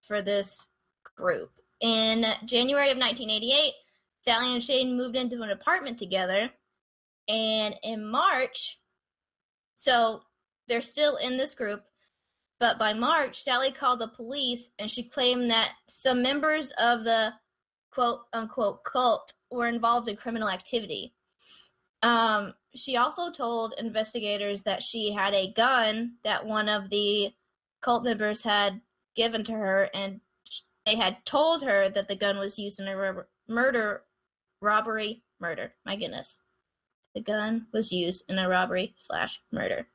[0.05, 0.67] for this
[1.15, 1.51] group.
[1.79, 3.73] In January of 1988,
[4.27, 6.49] Sally and Shane moved into an apartment together,
[7.29, 8.77] and in March,
[9.77, 10.21] so
[10.67, 11.83] they're still in this group,
[12.59, 17.31] but by March, Sally called the police and she claimed that some members of the
[17.91, 21.13] quote unquote cult were involved in criminal activity.
[22.03, 27.31] Um, she also told investigators that she had a gun that one of the
[27.81, 28.81] cult members had
[29.15, 30.19] given to her, and
[30.85, 34.03] they had told her that the gun was used in a murder,
[34.61, 35.73] robbery, murder.
[35.85, 36.39] My goodness.
[37.15, 39.87] The gun was used in a robbery slash murder.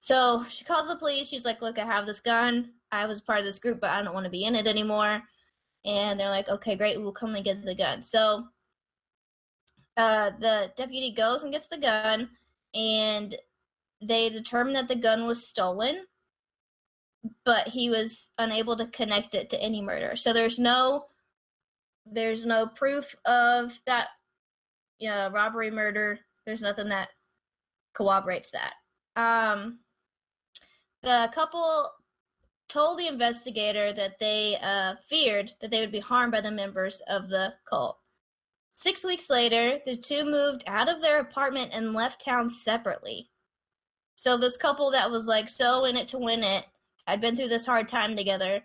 [0.00, 1.28] So she calls the police.
[1.28, 2.70] She's like, Look, I have this gun.
[2.92, 5.22] I was part of this group, but I don't want to be in it anymore.
[5.84, 7.00] And they're like, Okay, great.
[7.00, 8.02] We'll come and get the gun.
[8.02, 8.44] So
[9.96, 12.28] uh, the deputy goes and gets the gun,
[12.74, 13.36] and
[14.02, 16.04] they determine that the gun was stolen,
[17.44, 20.16] but he was unable to connect it to any murder.
[20.16, 21.06] So there's no
[22.10, 24.08] there's no proof of that
[25.00, 26.18] know, robbery murder.
[26.44, 27.08] There's nothing that
[27.94, 28.74] corroborates that.
[29.20, 29.80] Um,
[31.02, 31.90] the couple
[32.68, 37.00] told the investigator that they uh, feared that they would be harmed by the members
[37.08, 37.98] of the cult.
[38.72, 43.30] Six weeks later, the two moved out of their apartment and left town separately.
[44.16, 46.64] So, this couple that was like so in it to win it
[47.06, 48.62] had been through this hard time together,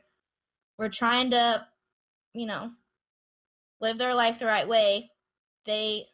[0.78, 1.66] were trying to,
[2.34, 2.72] you know,
[3.82, 5.10] live their life the right way.
[5.66, 6.06] They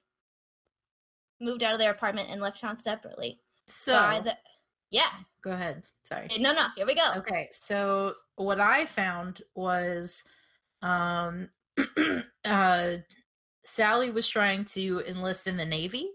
[1.40, 3.40] moved out of their apartment and left town separately.
[3.68, 4.34] So, the,
[4.90, 5.12] yeah.
[5.44, 5.84] Go ahead.
[6.04, 6.30] Sorry.
[6.40, 6.68] No, no.
[6.76, 7.14] Here we go.
[7.18, 7.50] Okay.
[7.52, 10.24] So, what I found was
[10.82, 11.50] um
[12.46, 12.98] uh
[13.68, 16.10] Sally was trying to enlist in the Navy.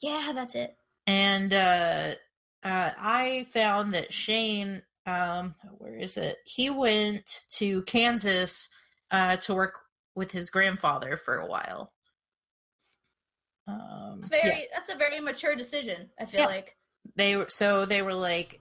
[0.00, 0.76] Yeah, that's it.
[1.06, 2.14] And uh,
[2.62, 6.38] uh, I found that Shane, um, where is it?
[6.44, 8.68] He went to Kansas
[9.10, 9.78] uh, to work
[10.14, 11.92] with his grandfather for a while.
[13.66, 14.60] Um, it's very.
[14.60, 14.66] Yeah.
[14.74, 16.10] That's a very mature decision.
[16.18, 16.46] I feel yeah.
[16.46, 16.76] like
[17.16, 17.46] they were.
[17.48, 18.60] So they were like,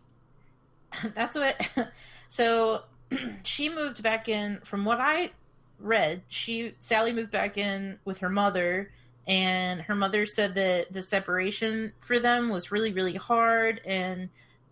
[1.15, 1.59] that's what.
[2.29, 2.83] so
[3.43, 4.59] she moved back in.
[4.63, 5.31] From what I
[5.79, 8.91] read, she Sally moved back in with her mother,
[9.27, 14.29] and her mother said that the separation for them was really really hard, and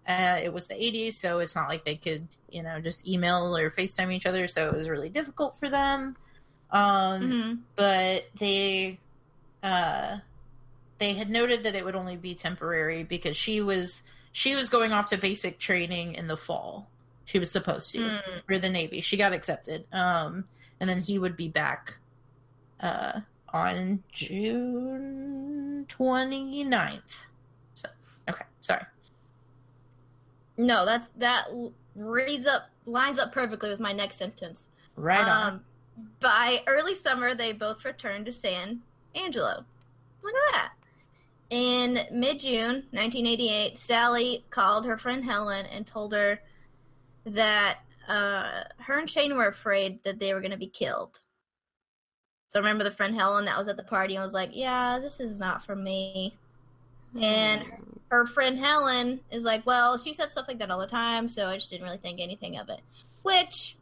[0.08, 3.56] uh, it was the 80s, so it's not like they could you know just email
[3.56, 6.16] or FaceTime each other, so it was really difficult for them.
[6.72, 7.54] Um, mm-hmm.
[7.76, 9.00] But they
[9.64, 10.18] uh,
[11.00, 14.02] they had noted that it would only be temporary because she was
[14.32, 16.88] she was going off to basic training in the fall.
[17.26, 18.22] She was supposed to mm.
[18.46, 19.02] for the Navy.
[19.02, 19.86] She got accepted.
[19.92, 20.46] Um,
[20.80, 21.98] and then he would be back
[22.80, 23.22] uh,
[23.54, 27.00] on June 29th.
[27.76, 27.90] So,
[28.30, 28.84] okay, sorry.
[30.58, 31.48] No, that's that
[31.96, 34.62] reads up lines up perfectly with my next sentence.
[34.96, 35.54] Right on.
[35.54, 35.62] Um,
[36.20, 38.82] by early summer, they both returned to San
[39.16, 39.66] Angelo.
[40.24, 40.72] Look at that.
[41.50, 46.40] In mid June 1988, Sally called her friend Helen and told her
[47.26, 51.20] that uh, her and Shane were afraid that they were going to be killed.
[52.50, 55.00] So I remember the friend Helen that was at the party and was like, "Yeah,
[55.00, 56.38] this is not for me."
[57.20, 57.66] And
[58.10, 61.48] her friend Helen is like, "Well, she said stuff like that all the time, so
[61.48, 62.82] I just didn't really think anything of it."
[63.24, 63.78] Which,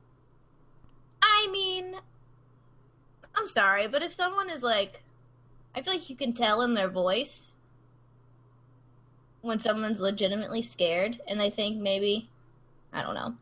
[1.22, 1.96] I mean,
[3.40, 5.02] I'm sorry, but if someone is like,
[5.74, 7.54] I feel like you can tell in their voice
[9.42, 12.30] when someone's legitimately scared and they think maybe,
[12.92, 13.36] I don't know,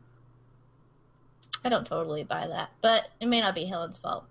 [1.64, 4.24] I don't totally buy that, but it may not be Helen's fault.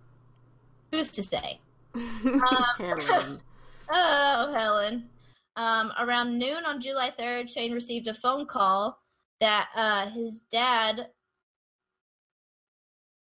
[0.92, 1.60] Who's to say?
[1.96, 2.42] um,
[2.78, 3.42] Helen.
[3.92, 5.10] oh, Helen.
[5.58, 9.02] Um, around noon on July 3rd, Shane received a phone call
[9.42, 11.08] that uh, his dad.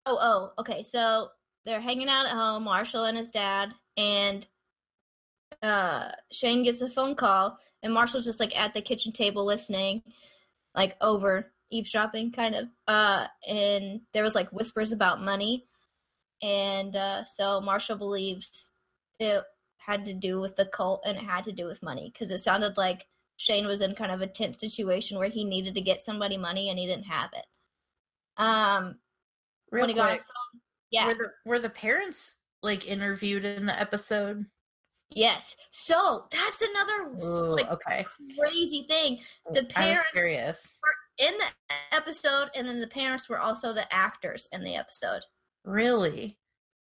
[0.06, 0.86] Oh, oh, okay.
[0.90, 1.30] So
[1.66, 4.48] they're hanging out at home, Marshall and his dad, and
[5.62, 10.02] uh, Shane gets a phone call, and Marshall's just like at the kitchen table listening,
[10.76, 15.66] like over eavesdropping kind of uh and there was like whispers about money
[16.42, 18.74] and uh so marshall believes
[19.20, 19.44] it
[19.78, 22.42] had to do with the cult and it had to do with money because it
[22.42, 23.06] sounded like
[23.38, 26.70] shane was in kind of a tense situation where he needed to get somebody money
[26.70, 27.46] and he didn't have it.
[28.42, 28.98] Um
[29.72, 30.26] Real when he quick, got
[30.92, 34.46] yeah were the, were the parents like interviewed in the episode
[35.12, 35.56] Yes.
[35.72, 38.06] So that's another Ooh, like okay
[38.38, 39.20] crazy thing.
[39.54, 40.80] The parents curious
[41.18, 45.22] in the episode, and then the parents were also the actors in the episode.
[45.66, 46.38] Really?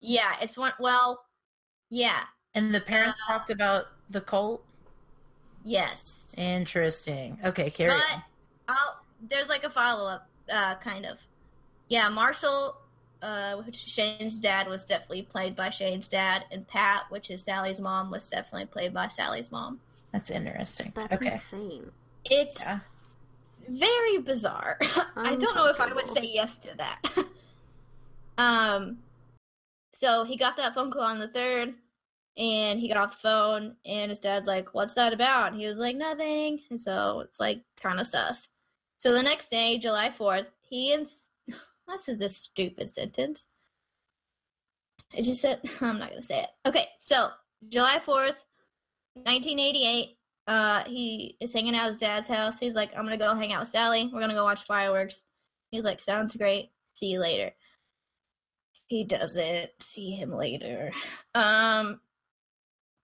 [0.00, 0.72] Yeah, it's one.
[0.78, 1.24] Well,
[1.90, 2.24] yeah,
[2.54, 4.64] And the parents Uh, talked about the cult.
[5.64, 6.26] Yes.
[6.36, 7.38] Interesting.
[7.44, 8.22] Okay, carry but on.
[8.68, 11.18] I'll, there's like a follow up, uh, kind of.
[11.88, 12.76] Yeah, Marshall,
[13.22, 17.80] uh, which Shane's dad, was definitely played by Shane's dad, and Pat, which is Sally's
[17.80, 19.80] mom, was definitely played by Sally's mom.
[20.12, 20.92] That's interesting.
[20.94, 21.32] That's okay.
[21.34, 21.90] insane.
[22.24, 22.80] It's Yeah.
[23.68, 24.76] very bizarre.
[25.16, 27.00] I don't know if I would say yes to that.
[28.38, 28.98] um,
[29.94, 31.74] so he got that phone call on the third,
[32.36, 35.66] and he got off the phone, and his dad's like, "What's that about?" And he
[35.66, 38.48] was like, "Nothing." And so it's like kind of sus.
[38.98, 41.06] So the next day, July fourth, he and
[41.88, 43.46] this is a stupid sentence.
[45.16, 46.50] I just said I'm not gonna say it.
[46.66, 47.28] Okay, so
[47.68, 48.36] July fourth,
[49.26, 50.16] nineteen eighty eight.
[50.48, 52.58] Uh, he is hanging out at his dad's house.
[52.58, 54.10] He's like, I'm gonna go hang out with Sally.
[54.12, 55.24] We're gonna go watch fireworks.
[55.70, 56.70] He's like, sounds great.
[56.94, 57.52] See you later.
[58.88, 60.92] He doesn't see him later.
[61.34, 62.00] Um,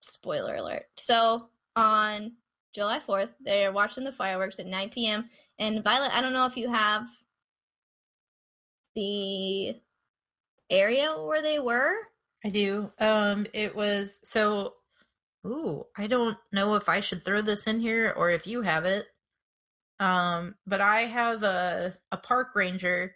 [0.00, 0.84] spoiler alert.
[0.98, 2.32] So on
[2.74, 5.30] July 4th, they're watching the fireworks at 9 p.m.
[5.58, 7.06] And Violet, I don't know if you have
[8.98, 9.76] the
[10.70, 11.94] area where they were.
[12.44, 12.90] I do.
[12.98, 14.74] Um, it was so.
[15.46, 18.84] Ooh, I don't know if I should throw this in here or if you have
[18.84, 19.06] it.
[20.00, 23.14] Um, but I have a a park ranger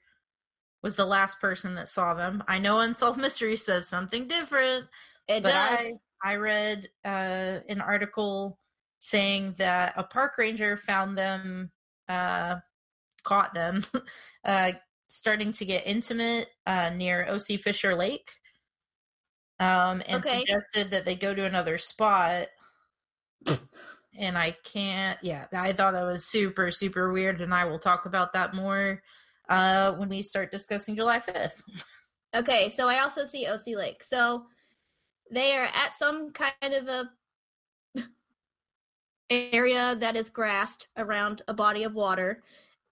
[0.82, 2.42] was the last person that saw them.
[2.48, 4.86] I know Unsolved Mystery says something different,
[5.28, 5.78] It but does.
[5.78, 5.92] I
[6.24, 8.58] I read uh, an article
[9.00, 11.72] saying that a park ranger found them,
[12.08, 12.56] uh,
[13.24, 13.84] caught them,
[14.44, 14.72] uh,
[15.12, 17.58] starting to get intimate uh, near O.C.
[17.58, 18.30] Fisher Lake,
[19.60, 20.44] um, and Okay.
[20.44, 22.48] suggested that they go to another spot.
[24.18, 25.18] And I can't.
[25.22, 29.02] Yeah, I thought that was super super weird, and I will talk about that more
[29.48, 31.62] uh, when we start discussing July fifth.
[32.34, 34.02] Okay, so I also see OC Lake.
[34.04, 34.44] So
[35.30, 37.10] they are at some kind of a
[39.30, 42.42] area that is grassed around a body of water,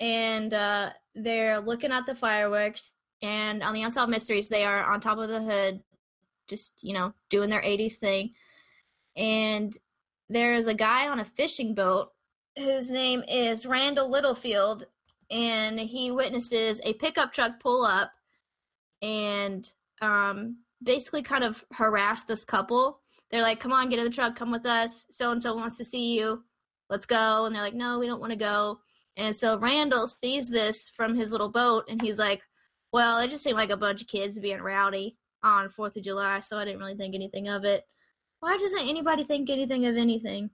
[0.01, 2.94] and uh, they're looking at the fireworks.
[3.22, 5.82] And on the Unsolved Mysteries, they are on top of the hood,
[6.48, 8.30] just you know, doing their '80s thing.
[9.16, 9.76] And
[10.30, 12.09] there's a guy on a fishing boat
[12.57, 14.86] whose name is Randall Littlefield,
[15.30, 18.11] and he witnesses a pickup truck pull up
[19.03, 19.70] and
[20.01, 23.01] um, basically kind of harass this couple.
[23.30, 25.07] They're like, "Come on, get in the truck, come with us.
[25.11, 26.42] So and so wants to see you.
[26.88, 28.78] Let's go." And they're like, "No, we don't want to go."
[29.21, 32.43] And so Randall sees this from his little boat, and he's like,
[32.91, 36.39] "Well, it just seemed like a bunch of kids being rowdy on Fourth of July,
[36.39, 37.85] so I didn't really think anything of it.
[38.41, 40.49] Why doesn't anybody think anything of anything?"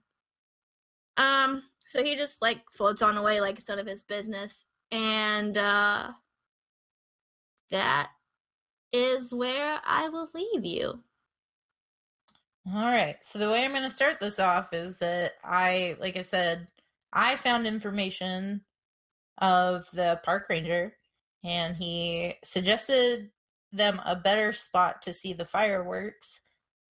[1.15, 5.57] Um, so he just like floats on away like it's none of his business, and
[5.57, 6.11] uh,
[7.71, 8.09] that
[8.91, 11.01] is where I will leave you.
[12.73, 13.15] All right.
[13.23, 16.67] So the way I'm going to start this off is that I, like I said,
[17.11, 18.61] I found information
[19.37, 20.93] of the park ranger
[21.43, 23.29] and he suggested
[23.71, 26.41] them a better spot to see the fireworks.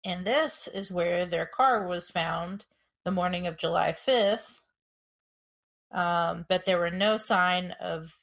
[0.06, 2.66] And this is where their car was found
[3.06, 4.60] the morning of July 5th.
[5.92, 8.18] Um, but there were no sign of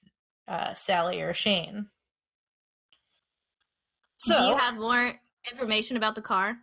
[0.49, 1.89] uh, Sally or Shane.
[4.17, 5.15] So Do you have more
[5.51, 6.57] information about the car?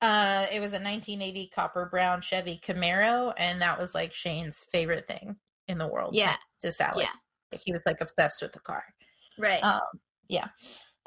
[0.00, 5.06] Uh, it was a 1980 copper brown Chevy Camaro, and that was like Shane's favorite
[5.08, 5.36] thing
[5.66, 6.14] in the world.
[6.14, 6.36] Yeah.
[6.60, 7.04] to Sally.
[7.04, 7.10] Yeah.
[7.52, 8.84] Like, he was like obsessed with the car.
[9.38, 9.62] Right.
[9.62, 9.80] Um,
[10.28, 10.48] yeah.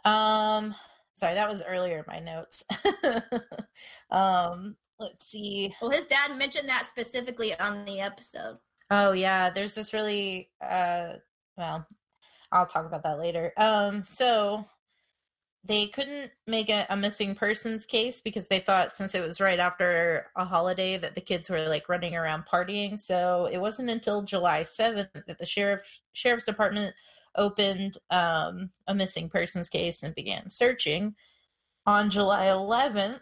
[0.05, 0.75] Um,
[1.13, 2.63] sorry, that was earlier in my notes.
[4.11, 5.73] um, let's see.
[5.81, 8.57] well, his dad mentioned that specifically on the episode.
[8.89, 11.13] Oh yeah, there's this really uh
[11.57, 11.85] well,
[12.51, 13.53] I'll talk about that later.
[13.57, 14.65] Um so
[15.63, 19.59] they couldn't make a, a missing persons case because they thought since it was right
[19.59, 22.99] after a holiday that the kids were like running around partying.
[22.99, 25.83] So it wasn't until July 7th that the sheriff
[26.13, 26.95] sheriff's department
[27.35, 31.15] opened um a missing persons case and began searching.
[31.85, 33.21] On July 11th,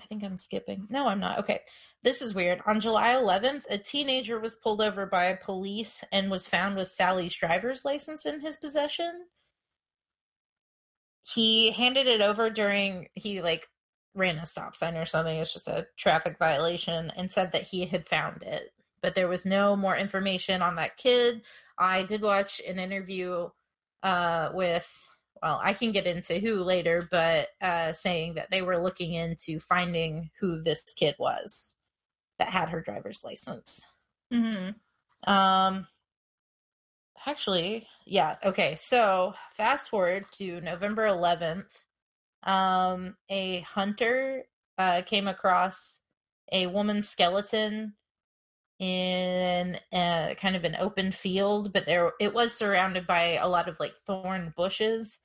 [0.00, 0.86] I think I'm skipping.
[0.90, 1.38] No, I'm not.
[1.40, 1.60] Okay.
[2.02, 2.60] This is weird.
[2.66, 7.32] On July 11th, a teenager was pulled over by police and was found with Sally's
[7.34, 9.26] driver's license in his possession.
[11.24, 13.68] He handed it over during, he like
[14.14, 15.36] ran a stop sign or something.
[15.36, 18.72] It's just a traffic violation and said that he had found it.
[19.02, 21.42] But there was no more information on that kid.
[21.78, 23.48] I did watch an interview
[24.02, 24.86] uh, with,
[25.42, 29.60] well, I can get into who later, but uh, saying that they were looking into
[29.60, 31.74] finding who this kid was
[32.38, 33.80] that had her driver's license.
[34.32, 34.70] Mm-hmm.
[35.30, 35.86] Um
[37.26, 38.74] actually, yeah, okay.
[38.76, 41.66] So, fast forward to November 11th.
[42.44, 44.44] um, a hunter
[44.78, 46.00] uh, came across
[46.52, 47.94] a woman's skeleton
[48.78, 53.68] in a, kind of an open field, but there it was surrounded by a lot
[53.68, 55.18] of like thorn bushes.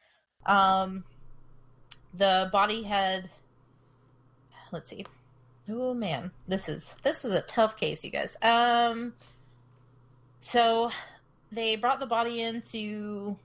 [0.46, 1.04] Um,
[2.14, 3.30] the body had,
[4.72, 5.06] let's see,
[5.70, 8.38] oh man, this is this was a tough case, you guys.
[8.42, 9.14] Um,
[10.40, 10.92] so
[11.52, 13.38] they brought the body in to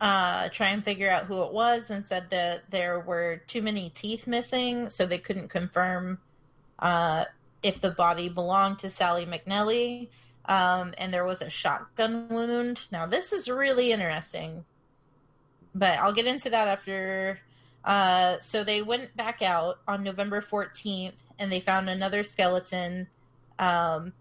[0.00, 3.90] uh, try and figure out who it was and said that there were too many
[3.90, 6.18] teeth missing, so they couldn't confirm
[6.78, 7.24] uh,
[7.62, 10.08] if the body belonged to Sally McNelly.
[10.44, 12.80] Um, and there was a shotgun wound.
[12.90, 14.64] Now, this is really interesting,
[15.74, 17.40] but I'll get into that after.
[17.84, 23.08] Uh, so they went back out on November 14th and they found another skeleton
[23.58, 24.12] um,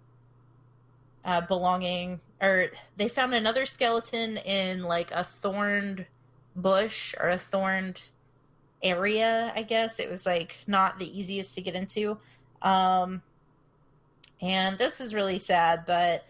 [1.27, 6.05] uh, belonging or they found another skeleton in like a thorned
[6.55, 8.01] bush or a thorned
[8.81, 9.99] area i guess.
[9.99, 12.17] It was like not the easiest to get into.
[12.61, 13.21] Um
[14.41, 16.25] and this is really sad but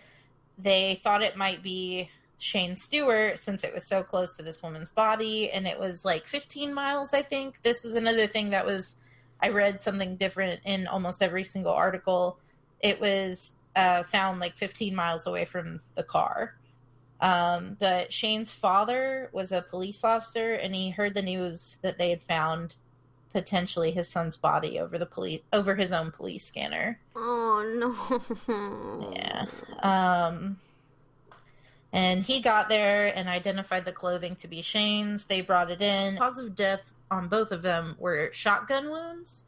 [0.57, 4.91] they thought it might be shane stewart since it was so close to this woman's
[4.91, 7.61] body and it was like 15 miles i think.
[7.61, 8.95] This was another thing that was
[9.43, 12.39] i read something different in almost every single article.
[12.79, 16.55] It was uh, found like 15 miles away from the car.
[17.21, 22.09] Um, but Shane's father was a police officer, and he heard the news that they
[22.09, 22.75] had found
[23.33, 26.99] potentially his son's body over the police over his own police scanner.
[27.15, 29.11] Oh no!
[29.13, 29.45] Yeah.
[29.83, 30.57] Um,
[31.93, 35.25] and he got there and identified the clothing to be Shane's.
[35.25, 36.17] They brought it in.
[36.17, 39.43] Cause of death on both of them were shotgun wounds.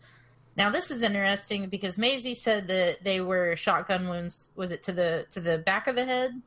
[0.59, 4.49] Now this is interesting because Maisie said that they were shotgun wounds.
[4.57, 6.41] Was it to the to the back of the head?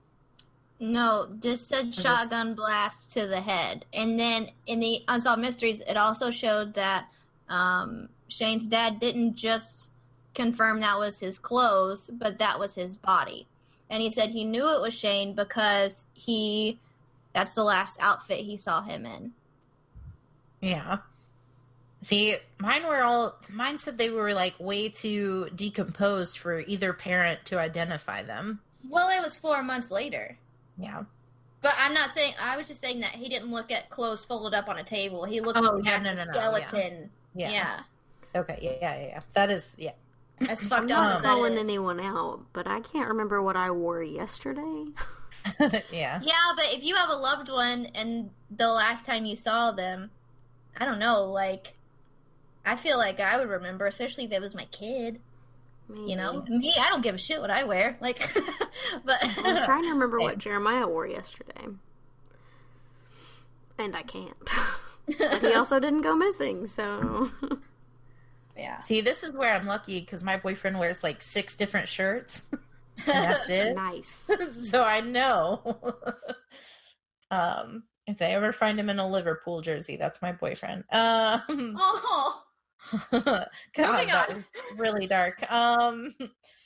[0.78, 3.86] No, just said shotgun blast to the head.
[3.94, 7.06] And then in the Unsolved Mysteries, it also showed that
[7.48, 9.88] um, Shane's dad didn't just
[10.34, 13.46] confirm that was his clothes, but that was his body.
[13.88, 16.78] And he said he knew it was Shane because he
[17.32, 19.32] that's the last outfit he saw him in.
[20.60, 20.98] Yeah.
[22.02, 27.44] See, mine were all mine said they were like way too decomposed for either parent
[27.46, 28.60] to identify them.
[28.88, 30.36] Well, it was four months later.
[30.76, 31.04] Yeah.
[31.60, 34.56] But I'm not saying I was just saying that he didn't look at clothes folded
[34.56, 35.24] up on a table.
[35.24, 37.10] He looked oh, yeah, at no, the no, skeleton.
[37.34, 37.50] No, yeah.
[37.50, 37.80] yeah.
[38.34, 38.40] yeah.
[38.40, 39.20] Okay, yeah, yeah, yeah.
[39.34, 39.92] That is yeah.
[40.48, 44.02] As fucked I'm up as calling anyone out, but I can't remember what I wore
[44.02, 44.86] yesterday.
[45.92, 46.20] yeah.
[46.20, 50.10] Yeah, but if you have a loved one and the last time you saw them,
[50.76, 51.74] I don't know, like
[52.64, 55.20] I feel like I would remember, especially if it was my kid.
[55.88, 56.10] Maybe.
[56.10, 57.96] You know, me, I don't give a shit what I wear.
[58.00, 58.32] Like,
[59.04, 61.66] but I'm trying to remember what Jeremiah wore yesterday,
[63.78, 64.50] and I can't.
[65.18, 67.30] but he also didn't go missing, so.
[68.56, 68.78] Yeah.
[68.80, 72.44] See, this is where I'm lucky because my boyfriend wears like six different shirts.
[73.04, 73.74] that's it.
[73.74, 74.30] nice.
[74.70, 75.76] so I know.
[77.30, 80.84] um, if they ever find him in a Liverpool jersey, that's my boyfriend.
[80.92, 82.42] Um, oh.
[83.10, 84.44] God, that was
[84.76, 85.42] really dark.
[85.50, 86.14] Um,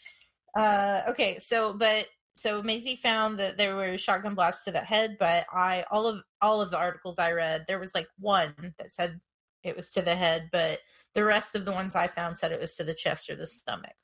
[0.58, 5.16] uh, okay, so but so Maisie found that there were shotgun blasts to the head,
[5.18, 8.90] but I all of all of the articles I read, there was like one that
[8.90, 9.20] said
[9.62, 10.80] it was to the head, but
[11.14, 13.46] the rest of the ones I found said it was to the chest or the
[13.46, 13.94] stomach.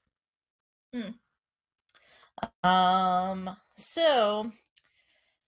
[0.95, 2.69] Hmm.
[2.69, 3.57] Um.
[3.77, 4.51] So,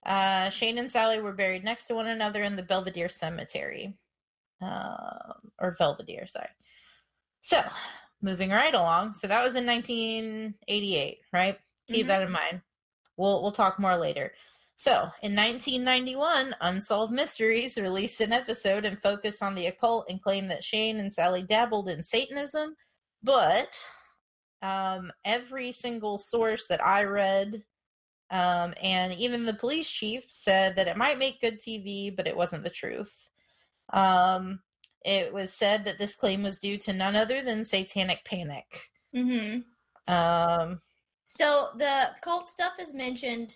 [0.06, 3.96] uh, Shane and Sally were buried next to one another in the Belvedere Cemetery
[4.64, 6.48] uh, or Belvedere, sorry.
[7.40, 7.62] So,
[8.22, 9.12] moving right along.
[9.12, 11.58] So that was in 1988, right?
[11.88, 12.08] Keep mm-hmm.
[12.08, 12.62] that in mind.
[13.16, 14.32] We'll we'll talk more later.
[14.76, 14.92] So,
[15.22, 20.64] in 1991, Unsolved Mysteries released an episode and focused on the occult and claimed that
[20.64, 22.74] Shane and Sally dabbled in Satanism,
[23.22, 23.78] but
[24.62, 27.62] um, every single source that I read,
[28.30, 32.36] um, and even the police chief said that it might make good TV, but it
[32.36, 33.30] wasn't the truth.
[33.92, 34.60] Um,
[35.04, 38.90] it was said that this claim was due to none other than satanic panic.
[39.14, 40.12] Mm-hmm.
[40.12, 40.80] Um,
[41.24, 43.54] so the cult stuff is mentioned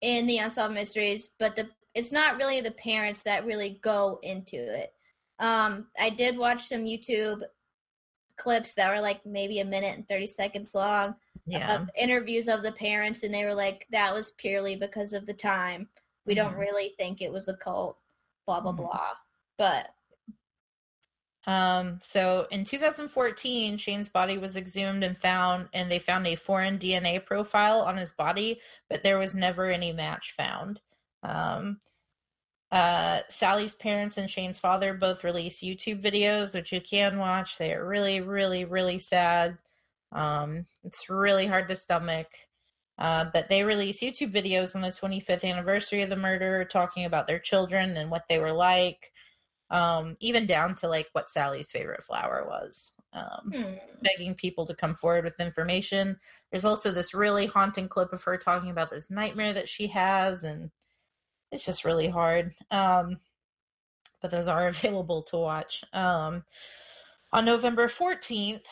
[0.00, 4.56] in the unsolved mysteries, but the it's not really the parents that really go into
[4.56, 4.92] it.
[5.38, 7.42] Um, I did watch some YouTube
[8.36, 11.14] clips that were like maybe a minute and 30 seconds long
[11.46, 11.76] yeah.
[11.76, 15.34] of interviews of the parents and they were like that was purely because of the
[15.34, 15.88] time
[16.26, 16.44] we mm-hmm.
[16.44, 17.98] don't really think it was a cult
[18.46, 18.82] blah blah mm-hmm.
[18.82, 19.10] blah
[19.58, 19.88] but
[21.46, 26.78] um, so in 2014, Shane's body was exhumed and found, and they found a foreign
[26.78, 30.80] DNA profile on his body, but there was never any match found.
[31.22, 31.80] Um,
[32.70, 37.56] Uh, Sally's parents and Shane's father both release YouTube videos, which you can watch.
[37.58, 39.58] They are really, really, really sad.
[40.12, 42.28] Um, it's really hard to stomach.
[42.98, 47.26] Uh, but they release YouTube videos on the 25th anniversary of the murder, talking about
[47.26, 49.12] their children and what they were like,
[49.70, 52.92] um, even down to like what Sally's favorite flower was.
[53.12, 53.74] Um, hmm.
[54.02, 56.18] Begging people to come forward with information.
[56.50, 60.42] There's also this really haunting clip of her talking about this nightmare that she has,
[60.42, 60.70] and
[61.52, 62.52] it's just really hard.
[62.72, 63.18] Um,
[64.20, 65.84] but those are available to watch.
[65.92, 66.44] Um,
[67.32, 68.62] on November 14th,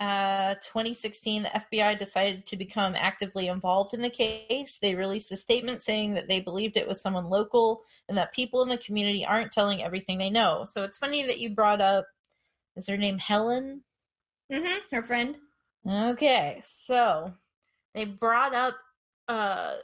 [0.00, 4.78] uh, 2016, the FBI decided to become actively involved in the case.
[4.80, 8.62] They released a statement saying that they believed it was someone local and that people
[8.62, 10.64] in the community aren't telling everything they know.
[10.64, 12.06] So it's funny that you brought up,
[12.76, 13.82] is her name Helen?
[14.52, 15.38] Mm-hmm, her friend.
[15.88, 17.32] Okay, so
[17.94, 18.74] they brought up,
[19.28, 19.76] uh,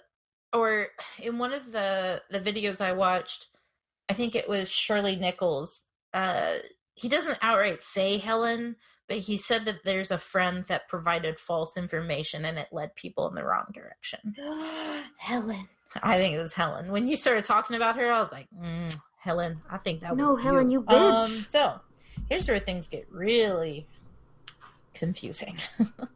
[0.53, 0.89] or
[1.21, 3.47] in one of the the videos I watched,
[4.09, 5.83] I think it was Skyler Nichols.
[6.13, 6.57] Uh,
[6.95, 8.77] he doesn't outright say Helen,
[9.11, 13.29] but he said that there's a friend that provided false information and it led people
[13.29, 14.21] in the wrong direction.
[15.19, 15.69] Helen.
[16.01, 16.93] I think it was Helen.
[16.93, 19.61] When you started talking about her, I was like, mm, Helen.
[19.69, 21.13] I think that no, was No, Helen, you, you bitch.
[21.13, 21.81] Um, so
[22.29, 23.89] here's where things get really
[24.95, 25.57] confusing.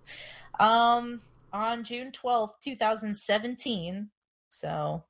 [0.60, 1.20] um,
[1.52, 4.08] on June 12th, 2017,
[4.50, 5.02] so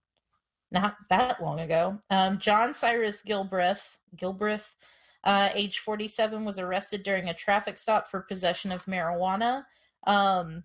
[0.72, 4.74] not that long ago, um, John Cyrus Gilbreth, Gilbreth
[5.24, 9.64] uh, age 47, was arrested during a traffic stop for possession of marijuana.
[10.06, 10.64] Um,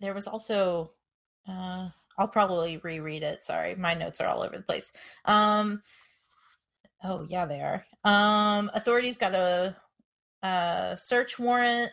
[0.00, 0.92] there was also,
[1.48, 1.88] uh,
[2.18, 3.40] I'll probably reread it.
[3.40, 4.92] Sorry, my notes are all over the place.
[5.24, 5.82] Um,
[7.02, 7.84] oh, yeah, they are.
[8.04, 9.76] Um, authorities got a,
[10.42, 11.90] a search warrant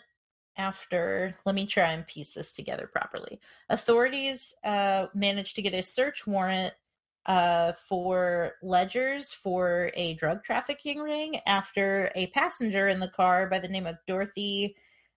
[0.57, 3.39] after let me try and piece this together properly
[3.69, 6.73] authorities uh, managed to get a search warrant
[7.25, 13.59] uh, for ledgers for a drug trafficking ring after a passenger in the car by
[13.59, 14.75] the name of Dorothy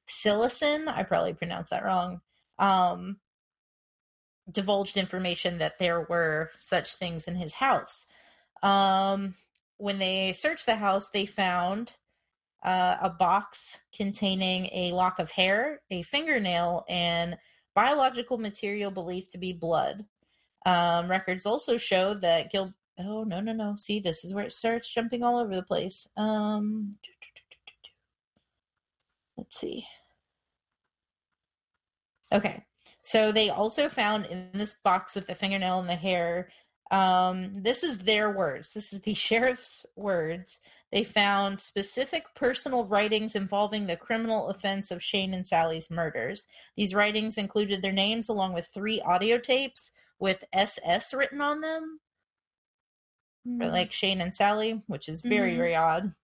[0.09, 2.21] Sillison, I probably pronounced that wrong,
[2.59, 3.19] um,
[4.51, 8.07] divulged information that there were such things in his house.
[8.63, 9.35] Um,
[9.77, 11.93] when they searched the house, they found
[12.65, 17.37] uh, a box containing a lock of hair, a fingernail, and
[17.75, 20.05] biological material believed to be blood.
[20.67, 22.73] Um, records also show that Gil.
[22.99, 23.77] Oh no no no!
[23.77, 26.09] See, this is where it starts jumping all over the place.
[26.17, 26.97] Um,
[29.37, 29.87] let's see.
[32.33, 32.65] Okay,
[33.03, 36.49] so they also found in this box with the fingernail and the hair.
[36.91, 38.73] Um, this is their words.
[38.73, 40.59] This is the sheriff's words.
[40.91, 46.47] They found specific personal writings involving the criminal offense of Shane and Sally's murders.
[46.77, 52.01] These writings included their names along with three audio tapes with SS written on them.
[53.47, 53.59] Mm.
[53.59, 55.59] For like Shane and Sally, which is very, mm-hmm.
[55.59, 56.15] very odd.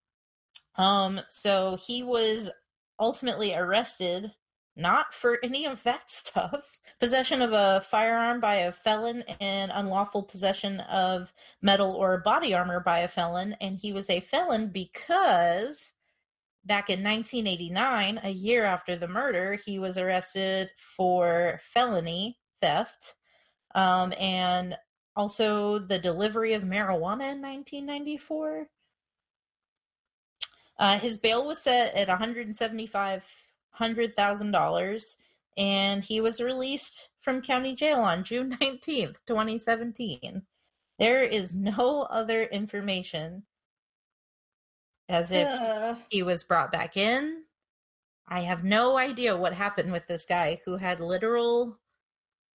[0.77, 2.51] Um, so he was
[2.99, 4.33] ultimately arrested
[4.77, 6.79] not for any of that stuff.
[7.01, 11.33] Possession of a firearm by a felon and unlawful possession of
[11.63, 13.57] metal or body armor by a felon.
[13.61, 15.93] And he was a felon because
[16.65, 23.15] back in 1989, a year after the murder, he was arrested for felony theft
[23.75, 24.77] um, and
[25.17, 28.69] also the delivery of marijuana in 1994.
[30.79, 33.23] Uh, his bail was set at 175
[33.71, 35.17] hundred thousand dollars,
[35.57, 40.43] and he was released from county jail on June 19th, 2017.
[40.99, 43.45] There is no other information
[45.09, 45.97] as if uh.
[46.09, 47.43] he was brought back in.
[48.27, 51.79] I have no idea what happened with this guy who had literal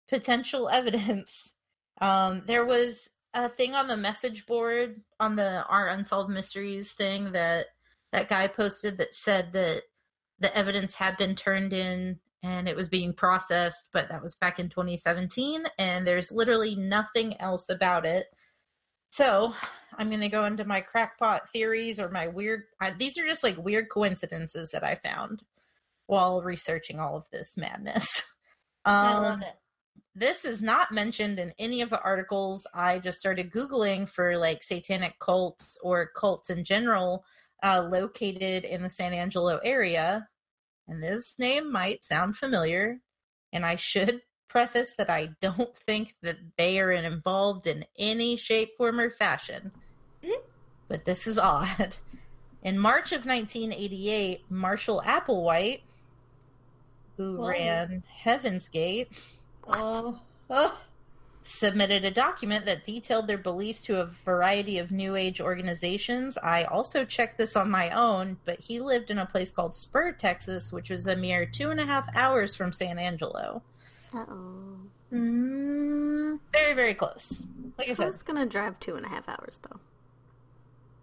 [0.09, 1.53] potential evidence.
[2.01, 7.31] Um, there was a thing on the message board on the our unsolved mysteries thing
[7.33, 7.67] that
[8.11, 9.83] that guy posted that said that
[10.39, 14.59] the evidence had been turned in and it was being processed, but that was back
[14.59, 18.27] in 2017, and there's literally nothing else about it.
[19.09, 19.53] So
[19.97, 22.63] I'm going to go into my crackpot theories or my weird.
[22.79, 25.43] I, these are just like weird coincidences that I found
[26.07, 28.23] while researching all of this madness.
[28.85, 29.55] Um, I love it
[30.15, 32.65] this is not mentioned in any of the articles.
[32.73, 37.23] I just started Googling for like satanic cults or cults in general
[37.63, 40.27] uh, located in the San Angelo area.
[40.87, 42.99] And this name might sound familiar.
[43.53, 48.69] And I should preface that I don't think that they are involved in any shape,
[48.77, 49.71] form, or fashion.
[50.23, 50.41] Mm-hmm.
[50.87, 51.97] But this is odd.
[52.63, 55.81] In March of 1988, Marshall Applewhite,
[57.15, 57.49] who Whoa.
[57.49, 59.09] ran Heaven's Gate,
[59.67, 60.79] Oh, oh.
[61.43, 66.37] submitted a document that detailed their beliefs to a variety of New Age organizations.
[66.37, 70.11] I also checked this on my own, but he lived in a place called Spur,
[70.11, 73.61] Texas, which was a mere two and a half hours from San Angelo.
[74.13, 74.77] Uh oh.
[75.13, 77.45] Mm, Very, very close.
[77.77, 79.79] Like I I said, was gonna drive two and a half hours though.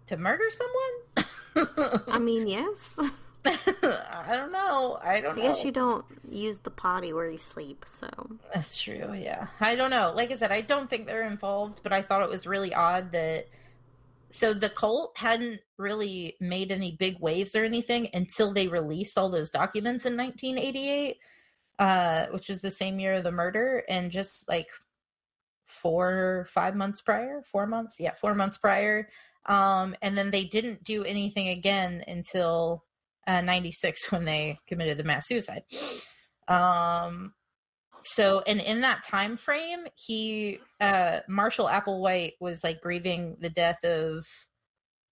[0.07, 2.01] to murder someone?
[2.07, 2.97] I mean, yes.
[3.45, 4.99] I don't know.
[5.01, 5.47] I don't I know.
[5.47, 8.09] guess you don't use the potty where you sleep, so
[8.53, 9.47] That's true, yeah.
[9.59, 10.11] I don't know.
[10.15, 13.11] Like I said, I don't think they're involved, but I thought it was really odd
[13.11, 13.45] that.
[14.29, 19.29] So the cult hadn't really made any big waves or anything until they released all
[19.29, 21.17] those documents in 1988,
[21.79, 24.67] uh, which was the same year of the murder, and just like
[25.65, 29.07] four, five months prior, four months, yeah, four months prior.
[29.45, 32.83] Um, and then they didn't do anything again until
[33.27, 35.63] uh, 96 when they committed the mass suicide.
[36.47, 37.33] Um,
[38.07, 43.83] so and in that time frame he uh marshall applewhite was like grieving the death
[43.83, 44.25] of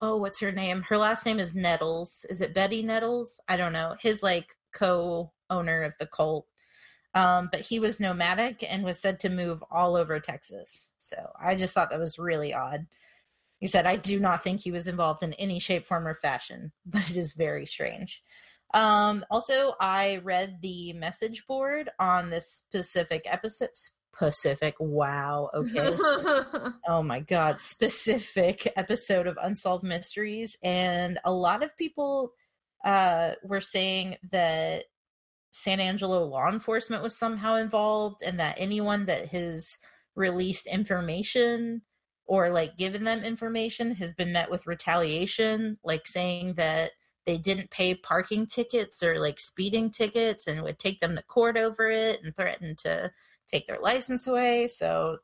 [0.01, 0.81] oh what's her name?
[0.83, 2.25] Her last name is nettles.
[2.29, 3.39] Is it betty nettles?
[3.49, 3.95] I don't know.
[4.01, 6.47] His like co-owner of the cult.
[7.13, 10.93] Um but he was nomadic and was said to move all over texas.
[10.97, 12.87] So i just thought that was really odd
[13.59, 16.71] he said i do not think he was involved in any shape form or fashion
[16.85, 18.21] but it is very strange
[18.73, 23.69] um, also, I read the message board on this specific episode.
[24.13, 25.97] Specific, wow, okay.
[26.87, 30.57] oh my god, specific episode of Unsolved Mysteries.
[30.63, 32.31] And a lot of people
[32.83, 34.85] uh, were saying that
[35.51, 39.77] San Angelo law enforcement was somehow involved and that anyone that has
[40.15, 41.81] released information
[42.25, 46.91] or like given them information has been met with retaliation, like saying that
[47.25, 51.57] they didn't pay parking tickets or like speeding tickets and would take them to court
[51.57, 53.11] over it and threaten to
[53.47, 54.67] take their license away.
[54.67, 55.17] So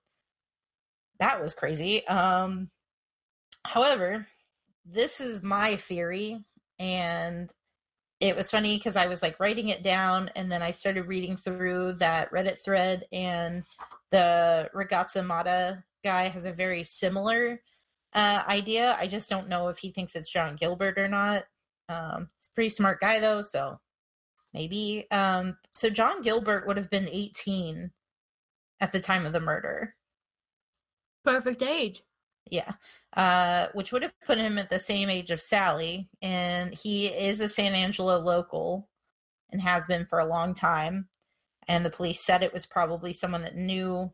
[1.19, 2.05] that was crazy.
[2.07, 2.69] Um
[3.63, 4.27] however,
[4.85, 6.43] this is my theory
[6.79, 7.51] and
[8.19, 11.37] it was funny because I was like writing it down and then I started reading
[11.37, 13.63] through that Reddit thread and
[14.11, 17.61] the Ragazza Matta guy has a very similar
[18.13, 18.97] uh, idea.
[18.99, 21.43] I just don't know if he thinks it's John Gilbert or not.
[21.89, 23.79] Um, he's a pretty smart guy though, so
[24.53, 25.07] maybe.
[25.11, 27.91] Um, so John Gilbert would have been 18
[28.79, 29.95] at the time of the murder.
[31.23, 32.03] Perfect age.
[32.49, 32.73] Yeah.
[33.15, 36.09] Uh, which would have put him at the same age of Sally.
[36.21, 38.89] And he is a San Angelo local
[39.51, 41.07] and has been for a long time.
[41.67, 44.11] And the police said it was probably someone that knew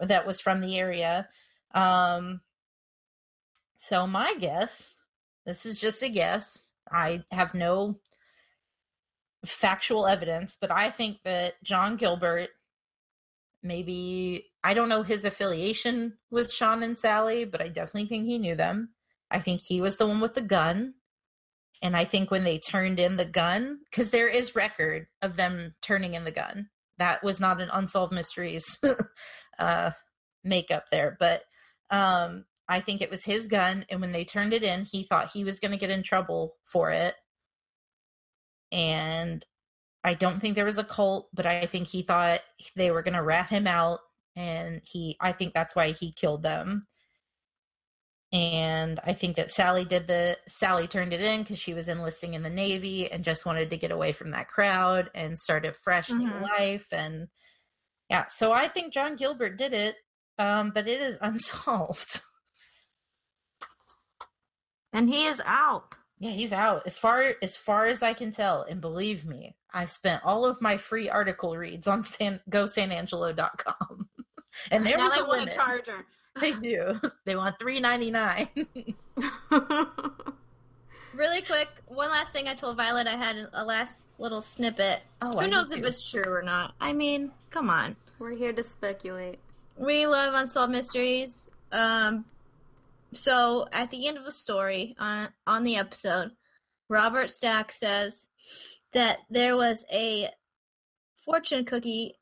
[0.00, 1.28] that was from the area.
[1.74, 2.40] Um,
[3.76, 4.92] so my guess,
[5.46, 6.72] this is just a guess.
[6.90, 8.00] I have no
[9.46, 12.50] factual evidence, but I think that John Gilbert
[13.62, 18.38] maybe I don't know his affiliation with Sean and Sally, but I definitely think he
[18.38, 18.90] knew them.
[19.30, 20.94] I think he was the one with the gun.
[21.82, 25.74] And I think when they turned in the gun, because there is record of them
[25.80, 26.68] turning in the gun.
[26.98, 28.78] That was not an unsolved mysteries
[29.60, 29.92] uh
[30.44, 31.16] makeup there.
[31.20, 31.44] But
[31.90, 35.30] um I think it was his gun, and when they turned it in, he thought
[35.32, 37.16] he was gonna get in trouble for it.
[38.72, 39.44] And
[40.04, 42.42] I don't think there was a cult, but I think he thought
[42.76, 44.00] they were going to rat him out
[44.36, 46.88] and he I think that's why he killed them.
[48.32, 52.34] And I think that Sally did the Sally turned it in cuz she was enlisting
[52.34, 55.72] in the navy and just wanted to get away from that crowd and start a
[55.72, 56.42] fresh new Mhm.
[56.58, 57.28] life and
[58.10, 59.96] yeah, so I think John Gilbert did it.
[60.38, 62.20] Um but it is unsolved.
[64.92, 65.94] And he is out.
[66.18, 66.82] Yeah, he's out.
[66.84, 70.60] As far as far as I can tell, and believe me, I spent all of
[70.60, 74.08] my free article reads on San gosanangelo.com.
[74.70, 75.54] and there now was they a want limit.
[75.54, 76.06] a charger.
[76.40, 77.00] They do.
[77.24, 78.48] They want three ninety nine.
[81.14, 85.02] Really quick, one last thing I told Violet I had a last little snippet.
[85.22, 86.74] Oh, I Who knows if it's true or not?
[86.80, 87.96] I mean, come on.
[88.18, 89.38] We're here to speculate.
[89.76, 91.50] We love unsolved mysteries.
[91.72, 92.24] Um,
[93.12, 96.30] so at the end of the story on on the episode,
[96.88, 98.26] Robert Stack says
[98.92, 100.28] that there was a
[101.24, 102.14] fortune cookie,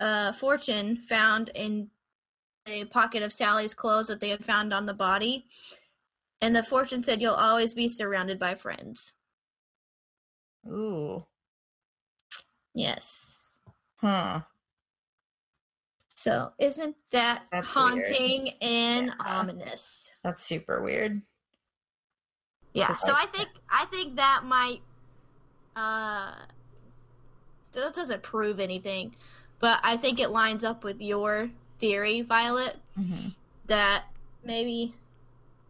[0.00, 1.88] uh, fortune found in
[2.66, 5.46] a pocket of Sally's clothes that they had found on the body,
[6.40, 9.12] and the fortune said, "You'll always be surrounded by friends."
[10.66, 11.24] Ooh.
[12.74, 13.50] Yes.
[13.96, 14.42] Huh.
[16.14, 19.14] So isn't that That's haunting and Yeah.
[19.40, 20.10] ominous?
[20.22, 21.22] That's super weird.
[22.74, 24.82] Yeah, so I think I think that might
[25.76, 26.34] uh
[27.72, 29.14] that doesn't prove anything,
[29.58, 33.34] but I think it lines up with your theory, Violet, Mhm.
[33.66, 34.06] that
[34.42, 34.94] maybe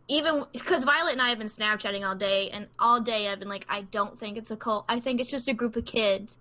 [0.09, 3.49] even because Violet and I have been Snapchatting all day, and all day I've been
[3.49, 4.85] like, I don't think it's a cult.
[4.89, 6.37] I think it's just a group of kids.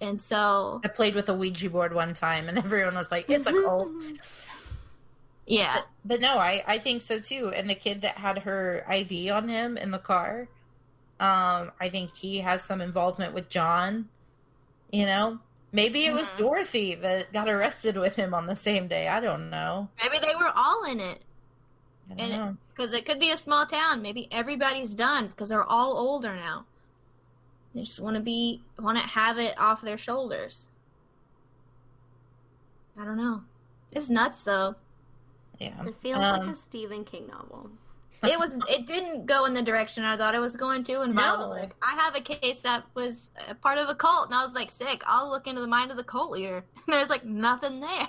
[0.00, 3.46] And so, I played with a Ouija board one time, and everyone was like, "It's
[3.46, 3.88] a cult."
[5.46, 7.52] yeah, But, but no, I I think so too.
[7.54, 10.48] And the kid that had her ID on him in the car,
[11.20, 14.08] um, I think he has some involvement with John.
[14.90, 15.38] You know,
[15.72, 16.38] maybe it was Mhm.
[16.38, 19.08] Dorothy that got arrested with him on the same day.
[19.08, 19.88] I don't know.
[20.02, 21.22] maybe they were all in it.
[22.10, 24.02] I don't And because it could be a small town.
[24.02, 26.66] Maybe everybody's done because they're all older now.
[27.74, 30.66] They just want to be want to have it off their shoulders.
[32.98, 33.42] I don't know.
[33.92, 34.74] It's nuts though.
[35.58, 37.70] Yeah, It feels like Um, a Stephen King novel.
[38.24, 38.52] It was.
[38.68, 41.00] It didn't go in the direction I thought it was going to.
[41.00, 44.26] And Violet was like, "I have a case that was a part of a cult,"
[44.26, 45.02] and I was like, "Sick!
[45.06, 48.08] I'll look into the mind of the cult leader." And there's like nothing there.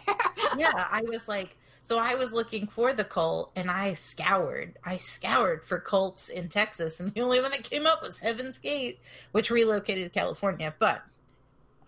[0.58, 0.88] yeah.
[0.92, 4.78] I was like, so I was looking for the cult, and I scoured.
[4.86, 8.58] I scoured for cults in Texas, and the only one that came up was Heaven's
[8.58, 9.00] Gate,
[9.34, 10.74] which relocated to California.
[10.80, 11.04] But,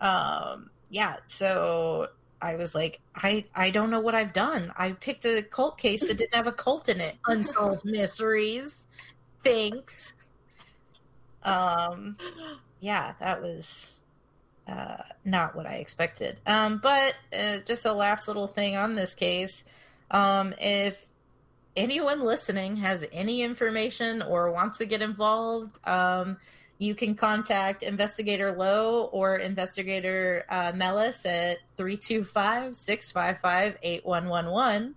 [0.02, 1.16] um, yeah.
[1.28, 2.08] So
[2.42, 4.70] I was like, I I don't know what I've done.
[4.76, 7.16] I picked a cult case that didn't have a cult in it.
[7.26, 8.84] Unsolved mysteries.
[9.42, 10.12] Thanks.
[11.42, 12.18] Um,
[12.80, 14.00] yeah, that was
[14.68, 16.38] uh, not what I expected.
[16.46, 19.64] Um, but uh, just a last little thing on this case.
[20.10, 21.06] Um, if
[21.76, 26.38] anyone listening has any information or wants to get involved, um,
[26.78, 34.94] you can contact Investigator Lowe or Investigator uh, Mellis at 325 655 8111.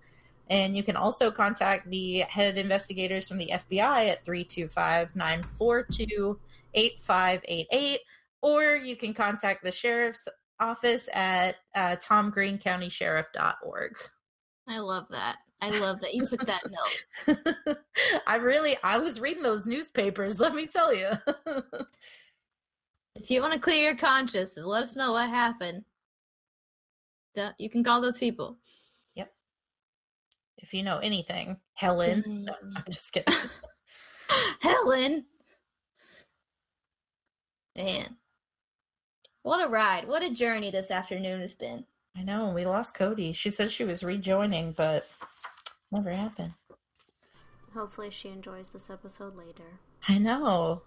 [0.50, 6.38] And you can also contact the head investigators from the FBI at 325 942
[6.74, 8.00] 8588.
[8.42, 10.26] Or you can contact the sheriff's
[10.58, 13.96] office at uh, tomgreencountysheriff.org.
[14.70, 15.38] I love that.
[15.60, 16.62] I love that you took that
[17.26, 17.76] note.
[18.26, 21.10] I really, I was reading those newspapers, let me tell you.
[23.16, 25.84] If you want to clear your conscience and let us know what happened,
[27.58, 28.56] you can call those people.
[29.14, 29.30] Yep.
[30.58, 32.22] If you know anything, Helen.
[32.26, 32.44] Mm.
[32.44, 33.34] No, I'm just kidding.
[34.60, 35.26] Helen.
[37.76, 38.16] Man.
[39.42, 40.08] What a ride.
[40.08, 41.84] What a journey this afternoon has been.
[42.16, 43.32] I know, we lost Cody.
[43.32, 45.06] She said she was rejoining, but
[45.92, 46.54] never happened.
[47.74, 49.78] Hopefully, she enjoys this episode later.
[50.08, 50.82] I know.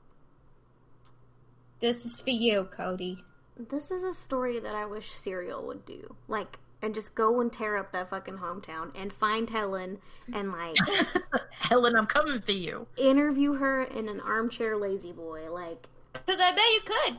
[1.79, 3.23] This is for you, Cody.
[3.57, 6.15] This is a story that I wish Serial would do.
[6.27, 9.99] Like, and just go and tear up that fucking hometown and find Helen
[10.33, 10.75] and, like,
[11.51, 12.87] Helen, I'm coming for you.
[12.97, 15.49] interview her in an armchair lazy boy.
[15.51, 17.17] Like, Because I bet you could.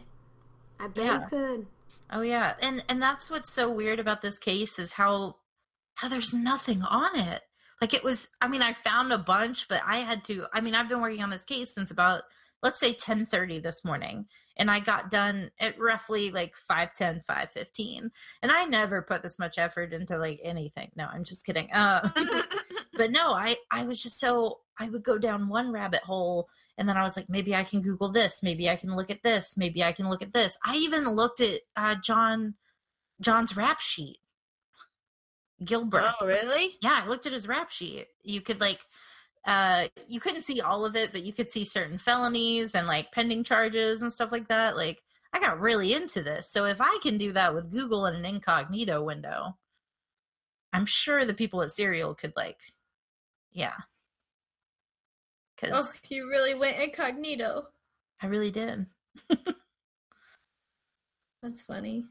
[0.80, 1.20] I bet Yeah.
[1.22, 1.66] you could.
[2.14, 5.36] Oh yeah, and and that's what's so weird about this case is how
[5.96, 7.42] how there's nothing on it.
[7.80, 8.28] Like it was.
[8.40, 10.46] I mean, I found a bunch, but I had to.
[10.52, 12.22] I mean, I've been working on this case since about
[12.62, 18.10] let's say 10:30 this morning, and I got done at roughly like 5:10, 5:15,
[18.42, 20.92] and I never put this much effort into like anything.
[20.94, 21.68] No, I'm just kidding.
[21.72, 22.08] Uh,
[22.94, 26.88] but no, I I was just so I would go down one rabbit hole and
[26.88, 29.56] then I was like, maybe I can Google this, maybe I can look at this,
[29.56, 30.56] maybe I can look at this.
[30.64, 32.54] I even looked at uh, John
[33.20, 34.18] John's rap sheet.
[35.64, 36.02] Gilbert.
[36.20, 36.76] oh, really?
[36.82, 38.08] Yeah, I looked at his rap sheet.
[38.22, 38.80] You could like
[39.46, 43.12] uh you couldn't see all of it, but you could see certain felonies and like
[43.12, 44.76] pending charges and stuff like that.
[44.76, 45.02] Like
[45.32, 46.50] I got really into this.
[46.50, 49.56] So if I can do that with Google in an incognito window,
[50.72, 52.58] I'm sure the people at Serial could like
[53.52, 53.74] yeah.
[55.64, 57.68] Cuz Oh, you really went incognito.
[58.20, 58.86] I really did.
[61.42, 62.04] That's funny.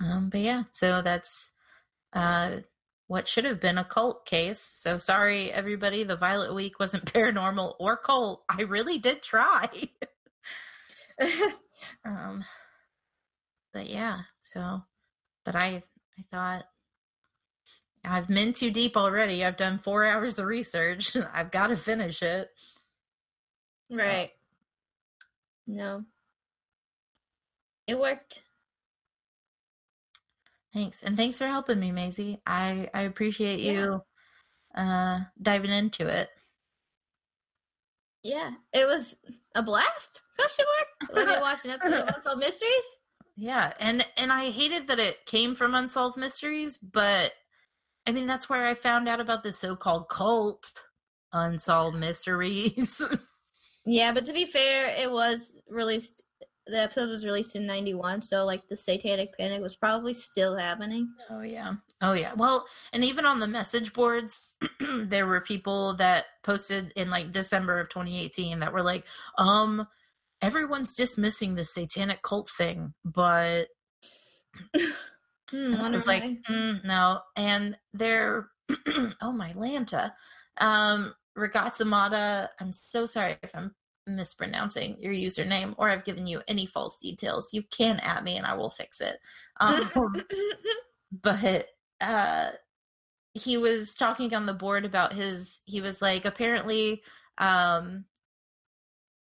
[0.00, 1.52] Um, but yeah, so that's
[2.12, 2.56] uh,
[3.06, 4.60] what should have been a cult case.
[4.60, 6.04] So sorry, everybody.
[6.04, 8.42] The Violet Week wasn't paranormal or cult.
[8.48, 9.68] I really did try.
[12.04, 12.44] um,
[13.72, 14.82] but yeah, so,
[15.44, 15.82] but I,
[16.18, 16.64] I thought
[18.04, 19.44] I've been too deep already.
[19.44, 21.16] I've done four hours of research.
[21.34, 22.48] I've got to finish it.
[23.92, 24.30] So- right.
[25.66, 26.04] No.
[27.86, 28.40] It worked.
[30.72, 31.00] Thanks.
[31.02, 32.40] And thanks for helping me, Maisie.
[32.46, 34.02] I, I appreciate you
[34.76, 36.28] uh diving into it.
[38.24, 38.50] Yeah.
[38.72, 39.14] It was
[39.54, 40.22] a blast?
[40.36, 40.64] Question
[41.00, 41.12] mark?
[41.14, 42.70] Let me watch an episode of Unsolved Mysteries?
[43.36, 47.32] Yeah, and and I hated that it came from Unsolved Mysteries, but
[48.06, 50.72] I mean that's where I found out about the so-called cult
[51.32, 53.02] Unsolved Mysteries.
[53.86, 56.24] Yeah, but to be fair, it was released
[56.66, 61.06] the episode was released in 91 so like the satanic panic was probably still happening.
[61.28, 61.74] Oh yeah.
[62.00, 62.32] Oh yeah.
[62.34, 64.40] Well and even on the message boards
[64.80, 69.04] there were people that posted in like december of 2018 that were like
[69.36, 69.86] um
[70.40, 73.68] everyone's dismissing the satanic cult thing but
[75.54, 78.48] hmm, I was like mm, no and they're
[79.22, 80.12] oh my lanta.
[80.58, 83.74] Um Ragazza Matta, I'm so sorry if I'm
[84.06, 88.46] mispronouncing your username or I've given you any false details, you can at me and
[88.46, 89.18] I will fix it.
[89.60, 89.90] Um,
[91.22, 91.68] but
[92.00, 92.50] uh,
[93.34, 97.02] he was talking on the board about his, he was like, apparently,
[97.38, 98.04] um,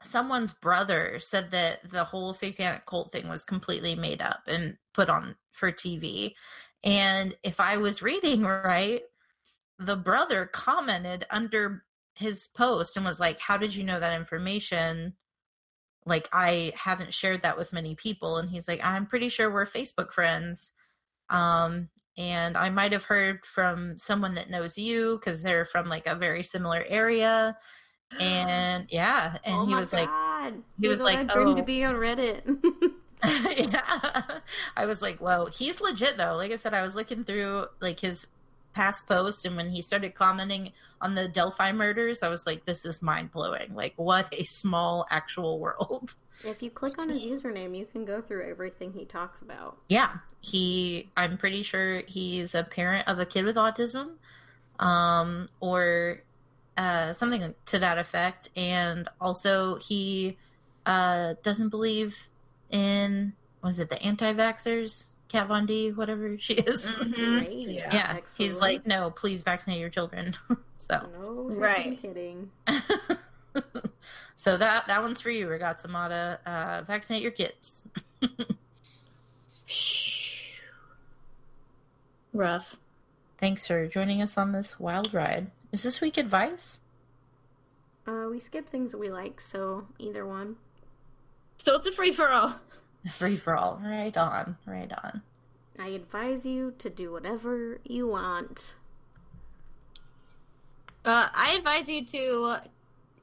[0.02, 5.08] someone's brother said that the whole satanic cult thing was completely made up and put
[5.08, 6.34] on for TV.
[6.84, 9.02] And if I was reading right,
[9.78, 11.84] the brother commented under
[12.14, 15.14] his post and was like, How did you know that information?
[16.04, 18.38] Like, I haven't shared that with many people.
[18.38, 20.72] And he's like, I'm pretty sure we're Facebook friends.
[21.30, 21.88] Um,
[22.18, 26.14] and I might have heard from someone that knows you because they're from like a
[26.14, 27.56] very similar area.
[28.20, 30.00] And yeah, and oh he was God.
[30.00, 31.54] like, he was like, oh.
[31.56, 32.42] to be on Reddit.
[33.56, 34.38] yeah.
[34.76, 36.36] I was like, whoa, he's legit though.
[36.36, 38.26] Like I said, I was looking through like his
[38.72, 42.84] past post and when he started commenting on the Delphi murders, I was like, this
[42.84, 43.74] is mind blowing.
[43.74, 46.14] Like, what a small actual world.
[46.44, 49.78] if you click on his username, you can go through everything he talks about.
[49.88, 50.16] Yeah.
[50.40, 54.14] He, I'm pretty sure he's a parent of a kid with autism
[54.78, 56.22] um, or
[56.76, 58.50] uh, something to that effect.
[58.56, 60.38] And also, he
[60.86, 62.16] uh, doesn't believe
[62.72, 65.10] in, was it the anti vaxxers?
[65.28, 66.84] Kat Von D, whatever she is.
[66.84, 67.38] Mhm.
[67.38, 67.68] Great.
[67.68, 70.34] Yeah, he's like, no, please vaccinate your children.
[70.76, 71.86] so, no, Right.
[71.86, 72.02] right.
[72.02, 72.50] kidding.
[74.36, 76.38] so that that one's for you, Ragazza Matta.
[76.44, 77.84] Uh, vaccinate your kids.
[82.34, 82.76] rough
[83.38, 85.50] Thanks for joining us on this wild ride.
[85.72, 86.78] Is this week advice?
[88.06, 90.56] Uh, we skip things that we like, so either one.
[91.62, 92.58] So it's a free-for-all
[93.18, 93.80] Free for all.
[93.82, 94.56] Right on.
[94.66, 95.22] Right on.
[95.78, 98.74] I advise you to do whatever you want.
[101.04, 102.56] Uh, I advise you to,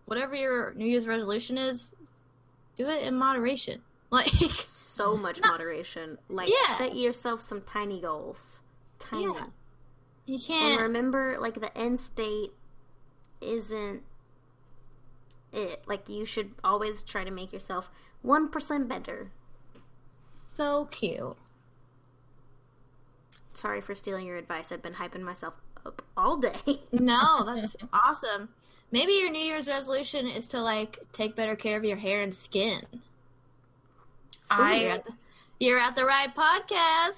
[0.05, 1.93] whatever your New Year's resolution is,
[2.77, 3.81] do it in moderation.
[4.11, 4.29] Like,
[4.65, 6.17] So much moderation.
[6.29, 6.77] Like, Yeah.
[6.79, 8.57] set yourself some tiny goals.
[8.97, 9.25] Tiny.
[9.25, 9.45] Yeah.
[10.25, 10.81] you can't.
[10.81, 12.51] remember, like, the end state
[13.39, 14.01] isn't
[15.53, 15.83] it.
[15.85, 17.89] Like, you should always try to make yourself
[18.26, 19.32] 1% better.
[20.47, 21.38] so cute.
[23.53, 24.72] Sorry for stealing your advice.
[24.72, 25.53] I've been hyping myself
[25.86, 26.55] up all day.
[26.91, 28.49] No, that's awesome.
[28.91, 32.34] Maybe your New Year's resolution is to like take better care of your hair and
[32.34, 32.82] skin.
[34.51, 35.11] you're I at the,
[35.59, 37.13] you're at the right podcast.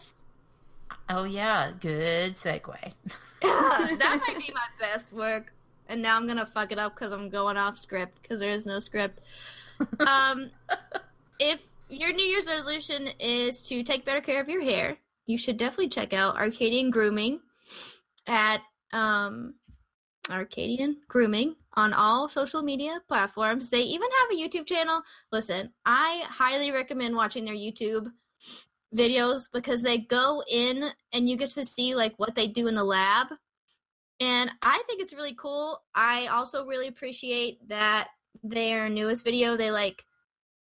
[1.09, 2.93] oh yeah, good segue.
[3.41, 5.53] that might be my best work.
[5.87, 8.65] And now I'm gonna fuck it up because I'm going off script because there is
[8.65, 9.21] no script.
[10.07, 10.51] Um,
[11.39, 15.57] if your New Year's resolution is to take better care of your hair, you should
[15.57, 17.39] definitely check out Arcadian Grooming
[18.27, 18.61] at
[18.93, 19.55] um,
[20.29, 23.69] Arcadian Grooming on all social media platforms.
[23.69, 25.01] They even have a YouTube channel.
[25.31, 28.11] Listen, I highly recommend watching their YouTube
[28.95, 32.75] videos because they go in and you get to see like what they do in
[32.75, 33.27] the lab.
[34.19, 35.81] And I think it's really cool.
[35.95, 38.09] I also really appreciate that
[38.43, 40.05] their newest video they like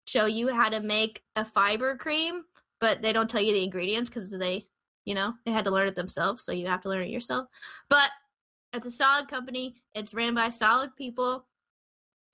[0.05, 2.43] show you how to make a fiber cream,
[2.79, 4.65] but they don't tell you the ingredients because they,
[5.05, 7.47] you know, they had to learn it themselves, so you have to learn it yourself.
[7.89, 8.09] But
[8.73, 9.75] it's a solid company.
[9.93, 11.45] It's ran by solid people,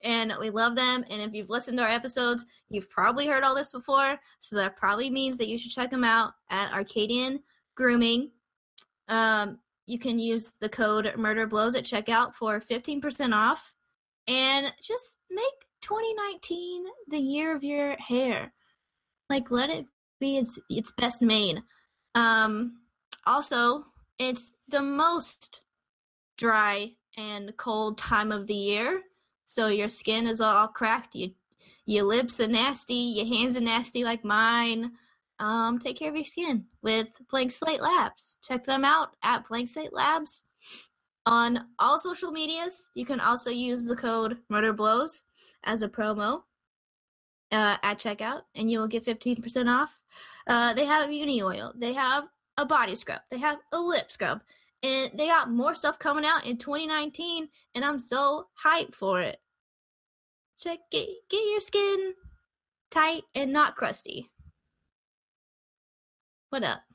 [0.02, 1.04] and we love them.
[1.10, 4.76] And if you've listened to our episodes, you've probably heard all this before, so that
[4.76, 7.40] probably means that you should check them out at Arcadian
[7.76, 8.30] Grooming.
[9.08, 13.72] Um, you can use the code Murder Blows at checkout for fifteen percent off,
[14.26, 18.52] and just make 2019 the year of your hair.
[19.30, 19.86] Like, let it
[20.20, 21.62] be its its best mane.
[22.14, 22.80] Um,
[23.26, 23.84] also,
[24.18, 25.62] it's the most
[26.36, 29.02] dry and cold time of the year,
[29.44, 31.14] so your skin is all cracked.
[31.14, 31.32] You,
[31.84, 32.94] your lips are nasty.
[32.94, 34.92] Your hands are nasty like mine.
[35.40, 38.38] Um, take care of your skin with Blank Slate Labs.
[38.42, 40.44] Check them out at Blank Slate Labs
[41.28, 42.90] on all social medias.
[42.94, 45.22] You can also use the code MurderBlows
[45.64, 46.40] as a promo
[47.52, 49.90] uh, at checkout, and you will get 15% off.
[50.46, 52.24] Uh, they have uni oil, they have
[52.56, 54.40] a body scrub, they have a lip scrub,
[54.82, 59.38] and they got more stuff coming out in 2019, and I'm so hyped for it.
[60.58, 62.14] Check get get your skin
[62.90, 64.30] tight, and not crusty.
[66.48, 66.87] What up?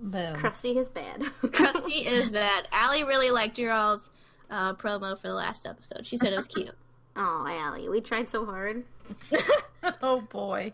[0.00, 0.34] Boom.
[0.34, 1.22] Crusty is bad.
[1.52, 2.68] Crusty is bad.
[2.72, 4.08] Allie really liked your all's
[4.50, 6.06] uh, promo for the last episode.
[6.06, 6.70] She said it was cute.
[7.20, 8.84] Oh, Allie, we tried so hard.
[10.02, 10.72] oh boy.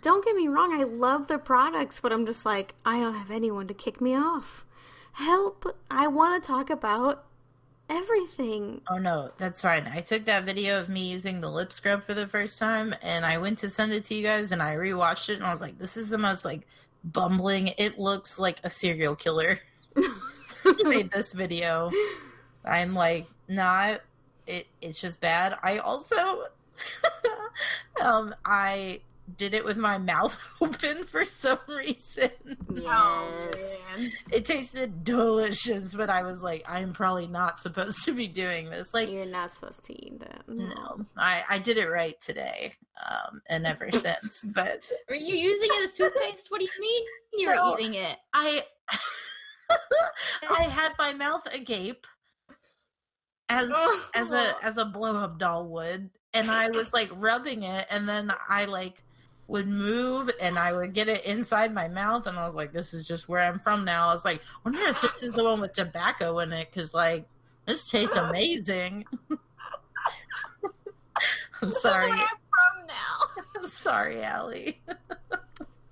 [0.00, 3.30] Don't get me wrong, I love the products, but I'm just like, I don't have
[3.30, 4.64] anyone to kick me off.
[5.12, 5.76] Help!
[5.90, 7.26] I want to talk about
[7.90, 8.80] everything.
[8.88, 9.90] Oh no, that's fine.
[9.92, 13.26] I took that video of me using the lip scrub for the first time and
[13.26, 15.60] I went to send it to you guys and I rewatched it and I was
[15.60, 16.66] like, this is the most like
[17.04, 17.68] bumbling.
[17.78, 19.60] It looks like a serial killer
[20.82, 21.90] made this video.
[22.64, 24.02] I'm like, not
[24.46, 25.56] it it's just bad.
[25.62, 26.44] I also
[28.00, 29.00] um I
[29.36, 32.30] did it with my mouth open for some reason.
[32.74, 33.54] Yes.
[34.30, 38.92] It tasted delicious, but I was like, I'm probably not supposed to be doing this.
[38.92, 40.42] Like, You're not supposed to eat it.
[40.48, 42.74] no, I, I did it right today,
[43.08, 44.42] um, and ever since.
[44.54, 46.50] But Are you using it as toothpaste?
[46.50, 47.02] What do you mean
[47.34, 47.76] you were No.
[47.78, 48.18] eating it?
[48.34, 48.64] I
[50.50, 52.06] I had my mouth agape
[53.48, 53.70] as
[54.14, 58.08] as a as a blow up doll would, and I was like rubbing it, and
[58.08, 59.02] then I like
[59.52, 62.92] would move and I would get it inside my mouth, and I was like, "This
[62.92, 65.60] is just where I'm from now." I was like, "Wonder if this is the one
[65.60, 67.26] with tobacco in it?" Because like
[67.66, 69.04] this tastes amazing.
[71.62, 72.08] I'm This is sorry.
[72.10, 73.42] where I'm from now.
[73.60, 74.80] I'm sorry, Allie.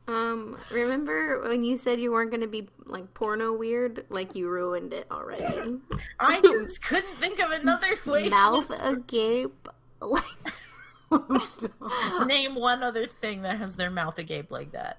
[0.08, 4.04] Um, remember when you said you weren't going to be like porno weird?
[4.08, 5.78] Like you ruined it already.
[6.18, 8.24] I just couldn't think of another way.
[8.24, 9.68] to Mouth describe- agape.
[10.00, 10.24] Like,
[12.26, 14.98] Name one other thing that has their mouth agape like that.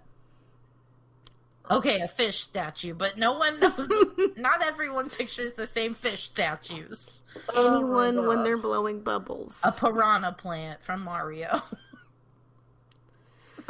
[1.70, 3.88] Okay, a fish statue, but no one knows.
[4.36, 7.22] not everyone pictures the same fish statues.
[7.50, 9.60] Oh anyone when they're blowing bubbles.
[9.64, 11.62] A piranha plant from Mario.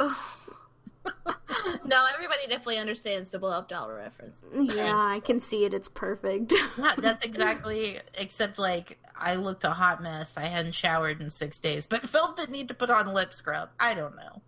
[0.00, 0.16] no,
[2.12, 4.40] everybody definitely understands the blow up dollar reference.
[4.52, 5.72] Yeah, I can see it.
[5.72, 6.52] It's perfect.
[6.78, 8.00] Yeah, that's exactly.
[8.14, 10.36] Except like I looked a hot mess.
[10.36, 13.70] I hadn't showered in six days, but felt the need to put on lip scrub.
[13.78, 14.42] I don't know.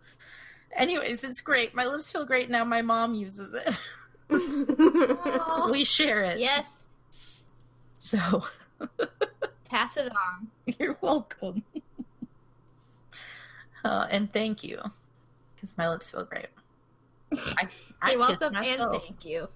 [0.77, 1.75] Anyways, it's great.
[1.75, 2.65] My lips feel great now.
[2.65, 3.81] My mom uses it.
[5.71, 6.41] we share it.
[6.41, 6.67] Yes,
[7.99, 8.45] So
[9.71, 10.49] pass it on.
[10.79, 11.63] you're welcome.
[13.85, 14.81] Uh, and thank you,
[15.55, 16.47] because my lips feel great.
[17.33, 17.69] I,
[18.03, 19.49] I You're kiss welcome and thank you.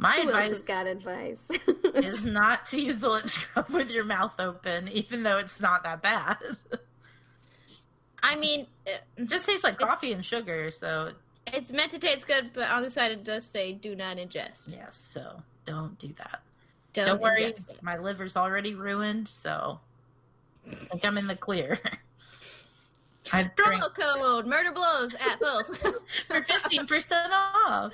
[0.00, 1.48] My Who else advice has got advice?
[1.94, 5.82] is not to use the lip scrub with your mouth open, even though it's not
[5.82, 6.38] that bad.
[8.22, 11.12] I mean, it, It just tastes like coffee and sugar, so
[11.48, 14.72] it's meant to taste good, but on the side it does say do not ingest.
[14.72, 16.42] yes, so don't do that.
[16.92, 17.60] Don't, Don't, worry, it.
[17.82, 19.78] my liver's already ruined, so
[20.66, 21.78] I think I'm in the clear.
[23.32, 25.76] I've drank Promo code murder blows at both.
[26.28, 27.92] for fifteen percent off.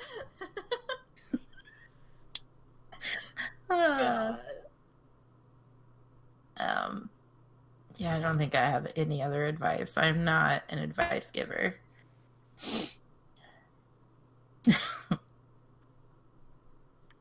[3.69, 4.35] Uh,
[6.57, 7.09] um,
[7.97, 9.93] yeah, I don't think I have any other advice.
[9.97, 11.75] I'm not an advice giver.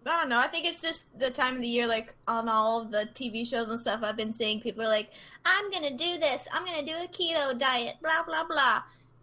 [0.07, 0.39] I don't know.
[0.39, 3.47] I think it's just the time of the year, like on all of the TV
[3.47, 5.11] shows and stuff I've been seeing, people are like,
[5.45, 8.83] I'm gonna do this, I'm gonna do a keto diet, blah blah blah.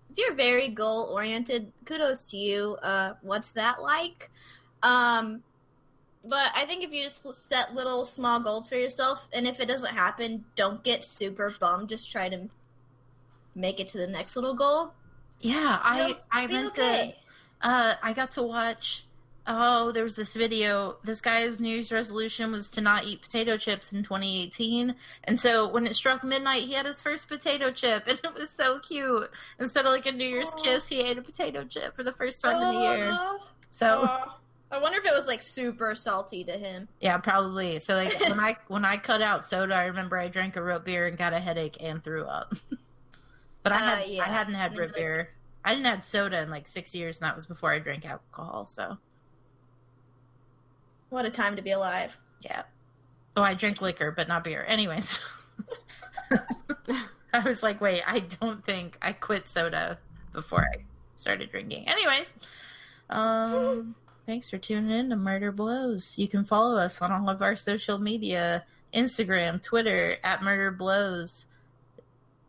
[0.10, 2.78] If you're very goal oriented, kudos to you.
[2.82, 4.30] Uh, what's that like?
[4.84, 5.44] Um,
[6.24, 9.68] but I think if you just set little small goals for yourself, and if it
[9.68, 11.90] doesn't happen, don't get super bummed.
[11.90, 12.48] Just try to
[13.56, 14.94] make it to the next little goal.
[15.40, 17.16] Yeah, I I meant okay.
[17.62, 17.68] to.
[17.68, 19.06] Uh, I got to watch.
[19.48, 20.98] Oh, there was this video.
[21.04, 24.94] This guy's New Year's resolution was to not eat potato chips in 2018,
[25.24, 28.52] and so when it struck midnight, he had his first potato chip, and it was
[28.52, 29.32] so cute.
[29.60, 30.62] Instead of like a New Year's Aw.
[30.62, 33.18] kiss, he ate a potato chip for the first time in the year.
[33.72, 34.38] So Aw.
[34.72, 36.88] I wonder if it was like super salty to him.
[37.02, 37.80] yeah, probably.
[37.80, 40.86] So like when I when I cut out soda, I remember I drank a root
[40.86, 42.54] beer and got a headache and threw up.
[43.64, 44.24] but I Uh, had yeah.
[44.24, 45.30] I hadn't had root like- beer.
[45.64, 48.66] I didn't had soda in like six years, and that was before I drank alcohol.
[48.66, 48.98] So
[51.10, 52.18] What a time to be alive.
[52.42, 52.64] yeah.
[53.38, 54.66] Oh, I drink liquor, but not beer.
[54.68, 55.20] Anyways,
[57.34, 60.00] I was like, wait, I don't think I quit soda
[60.34, 60.84] before I
[61.16, 61.88] started drinking.
[61.88, 62.34] Anyways,
[63.10, 63.96] um,
[64.32, 66.18] thanks for tuning in to Murder Blows.
[66.18, 68.64] You can follow us on all of our social media
[68.94, 71.48] Instagram, Twitter, at Murder Blows.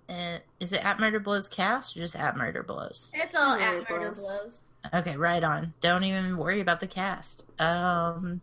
[0.09, 3.11] And is it at Murder Blows Cast or just at Murder Blows?
[3.13, 4.21] It's all Murder at murder blows.
[4.21, 4.69] blows.
[4.95, 5.75] Okay, right on.
[5.81, 7.45] Don't even worry about the cast.
[7.59, 8.41] Um,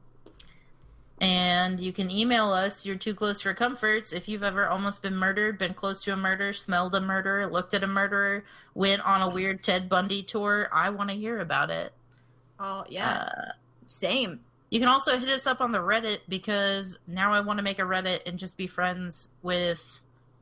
[1.22, 4.12] And you can email us, you're too close for comforts.
[4.12, 7.74] If you've ever almost been murdered, been close to a murder, smelled a murderer, looked
[7.74, 8.44] at a murderer,
[8.74, 11.94] went on a weird Ted Bundy tour, I want to hear about it.
[12.60, 13.52] Oh yeah, uh,
[13.88, 14.40] same.
[14.70, 17.80] You can also hit us up on the Reddit because now I want to make
[17.80, 19.82] a Reddit and just be friends with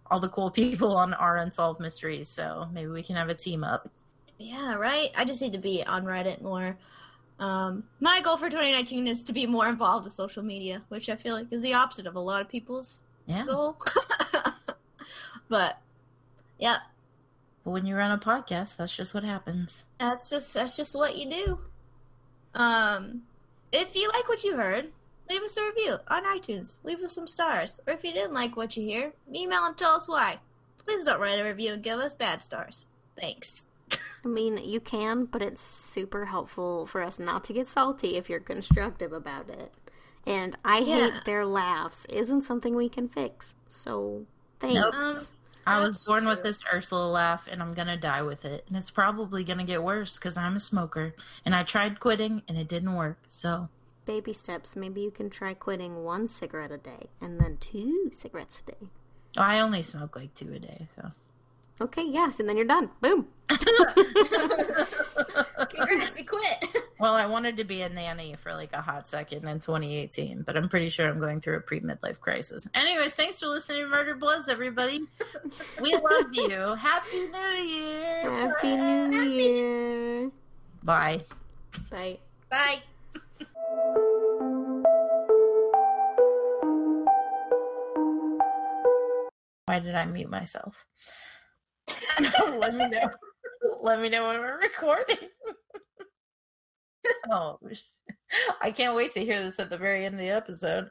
[0.10, 2.27] all the cool people on our unsolved mysteries.
[2.27, 3.89] So maybe we can have a team up.
[4.38, 5.10] Yeah, right.
[5.15, 6.77] I just need to be on Reddit more.
[7.39, 11.15] Um, my goal for 2019 is to be more involved with social media, which I
[11.15, 13.45] feel like is the opposite of a lot of people's yeah.
[13.45, 13.77] goal.
[15.49, 15.80] but
[16.60, 16.77] yeah.
[17.64, 19.85] But when you run a podcast, that's just what happens.
[19.99, 21.60] That's just that's just what you do.
[22.53, 23.24] Um,
[23.72, 24.88] if you like what you heard,
[25.30, 26.84] leave us a review on iTunes.
[26.84, 27.80] Leave us some stars.
[27.88, 30.40] Or if you didn't like what you hear, email and tell us why.
[30.86, 32.86] Please don't write a review and give us bad stars.
[33.19, 33.68] Thanks.
[33.91, 38.30] I mean, you can, but it's super helpful for us not to get salty if
[38.30, 39.74] you're constructive about it.
[40.26, 41.11] And I yeah.
[41.11, 43.56] hate their laughs isn't something we can fix.
[43.69, 44.26] So
[44.60, 44.76] thanks.
[44.76, 44.94] Nope.
[44.94, 45.28] Um,
[45.68, 46.30] I was born true.
[46.30, 48.65] with this Ursula laugh, and I'm gonna die with it.
[48.68, 51.14] And it's probably gonna get worse because I'm a smoker,
[51.45, 53.18] and I tried quitting, and it didn't work.
[53.27, 53.69] So
[54.06, 54.76] baby steps.
[54.76, 58.88] Maybe you can try quitting one cigarette a day, and then two cigarettes a day.
[59.35, 61.11] I only smoke like two a day, so.
[61.80, 62.90] Okay, yes, and then you're done.
[63.02, 63.28] Boom.
[65.70, 66.64] Congrats, you quit.
[66.99, 70.58] Well, I wanted to be a nanny for like a hot second in 2018, but
[70.58, 72.68] I'm pretty sure I'm going through a pre midlife crisis.
[72.74, 75.02] Anyways, thanks for listening to Murder Blows, everybody.
[75.80, 76.49] We love you.
[76.74, 78.22] Happy New Year.
[78.32, 79.30] Happy New Happy.
[79.30, 80.32] Year.
[80.82, 81.22] Bye.
[81.91, 82.18] Bye.
[82.49, 82.82] Bye.
[89.66, 90.86] Why did I mute myself?
[92.57, 93.09] Let me know.
[93.81, 95.30] Let me know when we're recording.
[97.31, 97.57] oh,
[98.61, 100.89] I can't wait to hear this at the very end of the episode.